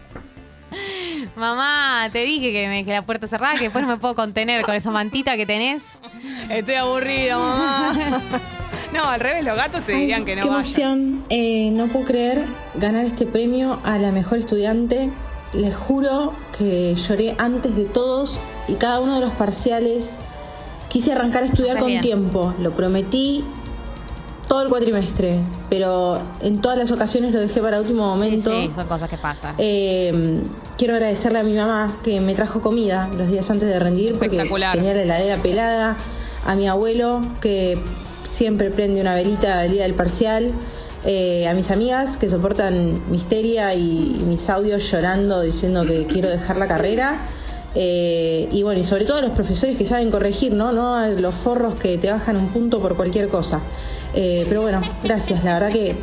Mamá, 1.36 2.08
te 2.12 2.22
dije 2.24 2.52
que 2.52 2.68
me 2.68 2.76
dejé 2.76 2.92
la 2.92 3.02
puerta 3.02 3.26
cerrada, 3.26 3.54
que 3.54 3.64
después 3.64 3.82
no 3.84 3.88
me 3.90 3.96
puedo 3.96 4.14
contener 4.14 4.64
con 4.64 4.74
esa 4.74 4.90
mantita 4.90 5.36
que 5.36 5.44
tenés. 5.46 6.00
Estoy 6.48 6.74
aburrido, 6.74 7.38
mamá. 7.40 7.92
No, 8.94 9.04
al 9.04 9.20
revés, 9.20 9.44
los 9.44 9.56
gatos 9.56 9.84
te 9.84 9.92
dirían 9.92 10.24
que 10.24 10.34
no 10.36 10.42
Qué 10.42 10.48
emoción. 10.48 11.24
Eh, 11.28 11.70
no 11.72 11.86
puedo 11.86 12.06
creer 12.06 12.44
ganar 12.74 13.06
este 13.06 13.24
premio 13.26 13.78
a 13.84 13.98
la 13.98 14.10
mejor 14.10 14.38
estudiante. 14.38 15.10
Les 15.52 15.74
juro 15.76 16.34
que 16.58 16.96
lloré 17.08 17.34
antes 17.38 17.74
de 17.76 17.84
todos 17.84 18.38
y 18.68 18.74
cada 18.74 19.00
uno 19.00 19.16
de 19.16 19.20
los 19.20 19.32
parciales. 19.34 20.04
Quise 20.88 21.12
arrancar 21.12 21.44
a 21.44 21.46
estudiar 21.46 21.70
Haces 21.76 21.80
con 21.80 21.88
bien. 21.88 22.02
tiempo. 22.02 22.54
Lo 22.60 22.72
prometí 22.72 23.44
todo 24.48 24.62
el 24.62 24.68
cuatrimestre, 24.68 25.38
pero 25.68 26.20
en 26.40 26.60
todas 26.60 26.76
las 26.76 26.90
ocasiones 26.90 27.30
lo 27.32 27.38
dejé 27.38 27.60
para 27.60 27.80
último 27.80 28.02
Sí, 28.02 28.18
momento. 28.18 28.50
sí, 28.60 28.70
son 28.74 28.88
cosas 28.88 29.08
que 29.08 29.16
pasan. 29.16 29.54
Eh, 29.58 30.40
quiero 30.76 30.94
agradecerle 30.94 31.38
a 31.38 31.42
mi 31.44 31.54
mamá 31.54 31.92
que 32.02 32.20
me 32.20 32.34
trajo 32.34 32.60
comida 32.60 33.08
los 33.16 33.28
días 33.28 33.48
antes 33.48 33.68
de 33.68 33.78
rendir 33.78 34.14
porque 34.18 34.36
tenía 34.72 34.94
la 34.94 35.02
heladera 35.02 35.36
pelada, 35.36 35.96
a 36.44 36.54
mi 36.56 36.66
abuelo 36.66 37.22
que 37.40 37.78
siempre 38.40 38.70
prende 38.70 39.02
una 39.02 39.14
velita 39.14 39.62
el 39.66 39.72
día 39.72 39.82
del 39.82 39.92
parcial, 39.92 40.50
eh, 41.04 41.46
a 41.46 41.52
mis 41.52 41.70
amigas 41.70 42.16
que 42.16 42.30
soportan 42.30 43.02
mi 43.10 43.18
histeria 43.18 43.74
y 43.74 44.16
mis 44.26 44.48
audios 44.48 44.90
llorando 44.90 45.42
diciendo 45.42 45.82
que 45.82 46.04
quiero 46.06 46.30
dejar 46.30 46.56
la 46.56 46.66
carrera. 46.66 47.18
eh, 47.74 48.48
y 48.50 48.62
bueno, 48.62 48.80
y 48.80 48.84
sobre 48.84 49.04
todo 49.04 49.18
a 49.18 49.20
los 49.20 49.32
profesores 49.32 49.76
que 49.76 49.86
saben 49.86 50.10
corregir, 50.10 50.54
¿no? 50.54 50.72
No 50.72 50.94
a 50.96 51.08
los 51.08 51.34
forros 51.34 51.74
que 51.74 51.98
te 51.98 52.10
bajan 52.10 52.38
un 52.38 52.48
punto 52.48 52.80
por 52.80 52.96
cualquier 52.96 53.28
cosa. 53.28 53.60
Eh, 54.14 54.46
pero 54.48 54.62
bueno, 54.62 54.80
gracias, 55.04 55.44
la 55.44 55.54
verdad 55.60 55.70
que 55.70 55.94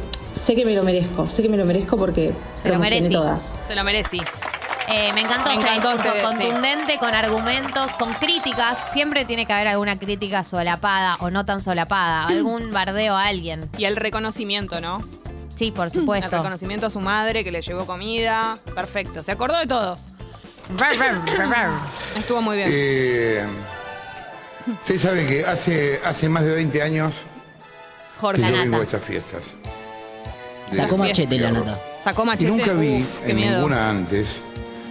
sé 0.46 0.54
que 0.56 0.64
me 0.64 0.74
lo 0.74 0.84
merezco, 0.84 1.26
sé 1.26 1.42
que 1.42 1.50
me 1.50 1.58
lo 1.58 1.66
merezco 1.66 1.98
porque 1.98 2.34
Se 2.56 2.70
lo 2.70 2.78
merece. 2.78 3.10
todas. 3.10 3.42
Se 3.68 3.74
lo 3.76 3.84
merecí. 3.84 4.22
Eh, 4.90 5.12
me 5.14 5.22
encantó 5.22 5.50
Me 5.50 5.56
este 5.60 5.68
encantó 5.76 5.92
discurso 5.94 6.18
sí. 6.18 6.24
contundente, 6.24 6.98
con 6.98 7.14
argumentos, 7.14 7.94
con 7.96 8.14
críticas. 8.14 8.92
Siempre 8.92 9.26
tiene 9.26 9.46
que 9.46 9.54
haber 9.54 9.68
alguna 9.68 9.98
crítica 10.00 10.44
solapada 10.44 11.18
o 11.20 11.30
no 11.30 11.46
tan 11.46 11.62
solapada, 11.62 12.24
algún 12.28 12.72
bardeo 12.72 13.16
a 13.16 13.26
alguien. 13.26 13.70
Y 13.78 13.86
el 13.86 13.96
reconocimiento, 13.98 14.80
¿no? 14.82 15.00
Sí, 15.56 15.72
por 15.72 15.88
El 15.88 15.92
supuesto. 15.92 16.30
reconocimiento 16.38 16.86
a 16.86 16.90
su 16.90 17.00
madre 17.00 17.44
que 17.44 17.52
le 17.52 17.62
llevó 17.62 17.86
comida. 17.86 18.60
Perfecto. 18.76 19.24
Se 19.24 19.32
acordó 19.32 19.58
de 19.58 19.66
todos. 19.68 20.06
Estuvo 22.16 22.42
muy 22.42 22.58
bien. 22.58 22.70
Eh, 22.72 23.46
ustedes 24.68 25.02
saben 25.02 25.28
que 25.28 25.46
hace, 25.46 26.00
hace 26.06 26.30
más 26.30 26.44
de 26.44 26.54
20 26.56 26.82
años 26.84 27.14
Jorge. 28.20 28.42
Yo 28.42 28.48
nata. 28.50 28.60
vengo 28.64 28.78
a 28.78 28.84
estas 28.84 29.02
fiestas. 29.04 29.44
Sacó 30.70 30.98
machete 30.98 31.38
la 31.40 31.52
nota. 31.52 31.80
Sacó 32.04 32.24
Y 32.24 32.26
machete. 32.26 32.48
nunca 32.52 32.74
vi 32.74 33.02
Uf, 33.02 33.28
en 33.30 33.36
ninguna 33.38 33.90
antes 33.90 34.42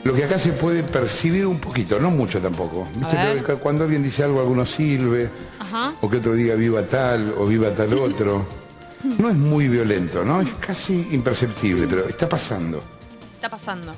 lo 0.06 0.14
que 0.14 0.22
acá 0.22 0.38
se 0.38 0.52
puede 0.52 0.84
percibir 0.84 1.46
un 1.46 1.58
poquito, 1.58 1.98
no 1.98 2.10
mucho 2.10 2.40
tampoco. 2.40 2.86
Viste 2.94 3.16
ver. 3.16 3.42
que 3.42 3.54
cuando 3.54 3.82
alguien 3.82 4.04
dice 4.04 4.22
algo, 4.22 4.40
alguno 4.40 4.62
Ajá. 4.62 5.94
o 6.00 6.08
que 6.08 6.18
otro 6.18 6.34
diga 6.34 6.54
viva 6.54 6.82
tal 6.82 7.34
o 7.36 7.44
viva 7.44 7.70
tal 7.70 7.92
otro. 7.94 8.46
No 9.18 9.28
es 9.28 9.36
muy 9.36 9.68
violento, 9.68 10.24
¿no? 10.24 10.40
Es 10.40 10.48
casi 10.58 11.08
imperceptible, 11.12 11.86
pero 11.86 12.08
está 12.08 12.28
pasando. 12.28 12.82
Está 13.34 13.48
pasando. 13.48 13.94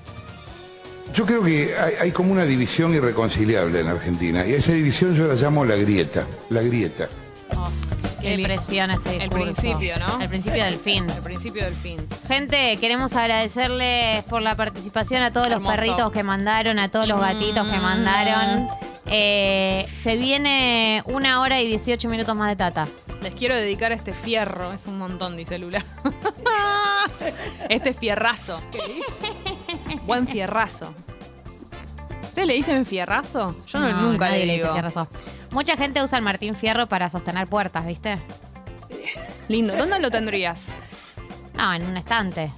Yo 1.14 1.24
creo 1.24 1.42
que 1.42 1.74
hay, 1.78 1.94
hay 2.00 2.10
como 2.10 2.32
una 2.32 2.44
división 2.44 2.92
irreconciliable 2.94 3.80
en 3.80 3.86
Argentina, 3.86 4.44
y 4.46 4.52
a 4.52 4.56
esa 4.56 4.72
división 4.72 5.14
yo 5.14 5.26
la 5.28 5.34
llamo 5.34 5.64
la 5.64 5.76
grieta, 5.76 6.26
la 6.50 6.60
grieta. 6.62 7.08
Qué 8.20 8.34
El- 8.34 8.38
depresión 8.38 8.90
este 8.90 9.14
el 9.14 9.18
discurso. 9.30 9.44
principio, 9.62 9.96
¿no? 9.98 10.20
El 10.20 10.28
principio 10.28 10.64
del 10.64 10.74
fin. 10.76 11.08
El 11.08 11.22
principio 11.22 11.64
del 11.64 11.74
fin. 11.74 12.06
Gente, 12.26 12.76
queremos 12.78 13.14
agradecerles 13.14 14.24
por 14.24 14.42
la 14.42 14.56
participación 14.56 15.22
a 15.22 15.32
todos 15.32 15.46
Hermoso. 15.46 15.70
los 15.70 15.80
perritos 15.80 16.10
que 16.12 16.22
mandaron, 16.24 16.78
a 16.78 16.88
todos 16.88 17.06
los 17.06 17.20
gatitos 17.20 17.66
que 17.68 17.78
mandaron. 17.78 18.68
Eh, 19.06 19.88
se 19.94 20.16
viene 20.16 21.02
una 21.06 21.40
hora 21.40 21.60
y 21.60 21.66
18 21.68 22.08
minutos 22.08 22.34
más 22.34 22.48
de 22.50 22.56
tata. 22.56 22.88
Les 23.22 23.34
quiero 23.34 23.54
dedicar 23.56 23.92
este 23.92 24.12
fierro. 24.12 24.72
Es 24.72 24.86
un 24.86 24.98
montón, 24.98 25.36
dice 25.36 25.58
Lula. 25.58 25.84
este 27.68 27.94
fierrazo. 27.94 28.60
Buen 30.04 30.26
fierrazo. 30.28 30.92
¿Ustedes 32.22 32.48
le 32.48 32.54
dicen 32.54 32.84
fierrazo? 32.86 33.56
Yo 33.66 33.80
no, 33.80 33.88
nunca 34.02 34.26
nadie 34.26 34.40
le 34.40 34.46
le 34.46 34.52
dice 34.54 34.64
digo. 34.64 34.74
fierrazo. 34.74 35.08
Mucha 35.50 35.76
gente 35.76 36.02
usa 36.02 36.18
el 36.18 36.24
Martín 36.24 36.54
Fierro 36.54 36.88
para 36.88 37.08
sostener 37.10 37.46
puertas, 37.46 37.86
¿viste? 37.86 38.18
Lindo. 39.48 39.74
¿Dónde 39.76 39.98
lo 40.00 40.10
tendrías? 40.10 40.66
No, 41.54 41.72
en 41.74 41.86
un 41.86 41.96
estante. 41.96 42.52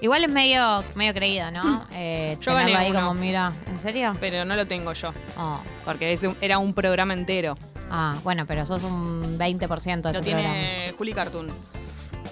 Igual 0.00 0.24
es 0.24 0.30
medio, 0.30 0.84
medio 0.94 1.12
creído, 1.14 1.50
¿no? 1.50 1.86
Eh, 1.92 2.36
Mm. 2.38 2.40
Yo 2.40 2.52
tenerlo 2.52 2.72
gané 2.72 2.76
ahí 2.84 2.90
uno. 2.90 3.00
como, 3.00 3.14
mira, 3.14 3.52
¿en 3.66 3.78
serio? 3.80 4.16
Pero 4.20 4.44
no 4.44 4.54
lo 4.56 4.66
tengo 4.66 4.92
yo. 4.92 5.12
Oh. 5.38 5.58
Porque 5.84 6.12
ese 6.12 6.34
era 6.40 6.58
un 6.58 6.72
programa 6.74 7.14
entero. 7.14 7.56
Ah, 7.90 8.16
bueno, 8.22 8.46
pero 8.46 8.66
sos 8.66 8.84
un 8.84 9.38
20% 9.38 10.08
de 10.08 10.12
Lo 10.12 10.18
ese 10.20 10.22
tiene 10.22 10.42
programa. 10.42 10.98
Juli 10.98 11.12
Cartoon. 11.12 11.48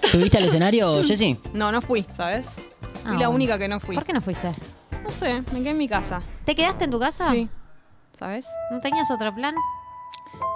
¿Subiste 0.03 0.37
al 0.37 0.45
escenario, 0.45 1.03
Jessy? 1.03 1.39
No, 1.53 1.71
no 1.71 1.81
fui, 1.81 2.05
¿sabes? 2.13 2.51
Fui 2.55 2.63
Ah, 3.03 3.09
la 3.11 3.11
bueno. 3.13 3.29
única 3.31 3.57
que 3.57 3.67
no 3.67 3.79
fui. 3.79 3.95
¿Por 3.95 4.05
qué 4.05 4.13
no 4.13 4.21
fuiste? 4.21 4.53
No 5.03 5.11
sé, 5.11 5.41
me 5.51 5.59
quedé 5.59 5.69
en 5.71 5.77
mi 5.77 5.87
casa. 5.89 6.21
¿Te 6.45 6.55
quedaste 6.55 6.85
en 6.85 6.91
tu 6.91 6.99
casa? 6.99 7.31
Sí. 7.31 7.49
¿Sabes? 8.17 8.47
¿No 8.71 8.79
tenías 8.79 9.09
otro 9.11 9.33
plan? 9.33 9.53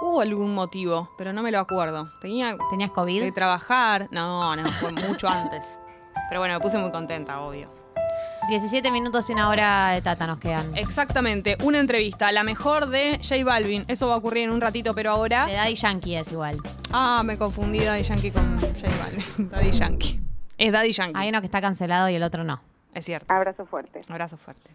Hubo 0.00 0.20
algún 0.20 0.54
motivo, 0.54 1.10
pero 1.16 1.32
no 1.32 1.42
me 1.42 1.50
lo 1.50 1.58
acuerdo. 1.58 2.10
Tenía 2.20 2.56
¿Tenías 2.70 2.90
COVID? 2.90 3.22
que 3.22 3.32
trabajar. 3.32 4.08
No, 4.10 4.54
no, 4.56 4.66
fue 4.66 4.92
mucho 4.92 5.28
antes. 5.28 5.78
Pero 6.28 6.40
bueno, 6.40 6.54
me 6.54 6.60
puse 6.60 6.78
muy 6.78 6.90
contenta, 6.90 7.40
obvio. 7.40 7.70
17 8.48 8.90
minutos 8.90 9.28
y 9.30 9.32
una 9.32 9.48
hora 9.48 9.88
de 9.90 10.02
tata 10.02 10.26
nos 10.26 10.38
quedan. 10.38 10.76
Exactamente, 10.76 11.56
una 11.62 11.78
entrevista, 11.78 12.32
la 12.32 12.42
mejor 12.42 12.86
de 12.86 13.20
J 13.22 13.44
Balvin. 13.44 13.84
Eso 13.88 14.08
va 14.08 14.14
a 14.14 14.16
ocurrir 14.16 14.44
en 14.44 14.50
un 14.50 14.60
ratito, 14.60 14.94
pero 14.94 15.10
ahora. 15.10 15.46
De 15.46 15.52
Daddy 15.54 15.74
Yankee 15.74 16.16
es 16.16 16.32
igual. 16.32 16.58
Ah, 16.92 17.22
me 17.24 17.38
confundí 17.38 17.80
Daddy 17.80 18.02
Yankee 18.02 18.30
con 18.30 18.58
J 18.58 18.88
Balvin. 18.98 19.24
Daddy 19.50 19.70
Yankee. 19.72 20.20
Es 20.58 20.72
Daddy 20.72 20.92
Yankee. 20.92 21.18
Hay 21.18 21.28
uno 21.28 21.40
que 21.40 21.46
está 21.46 21.60
cancelado 21.60 22.08
y 22.08 22.14
el 22.14 22.22
otro 22.22 22.42
no. 22.44 22.60
Es 22.94 23.04
cierto. 23.04 23.32
Abrazo 23.32 23.66
fuerte. 23.66 24.02
Abrazo 24.08 24.36
fuerte. 24.36 24.70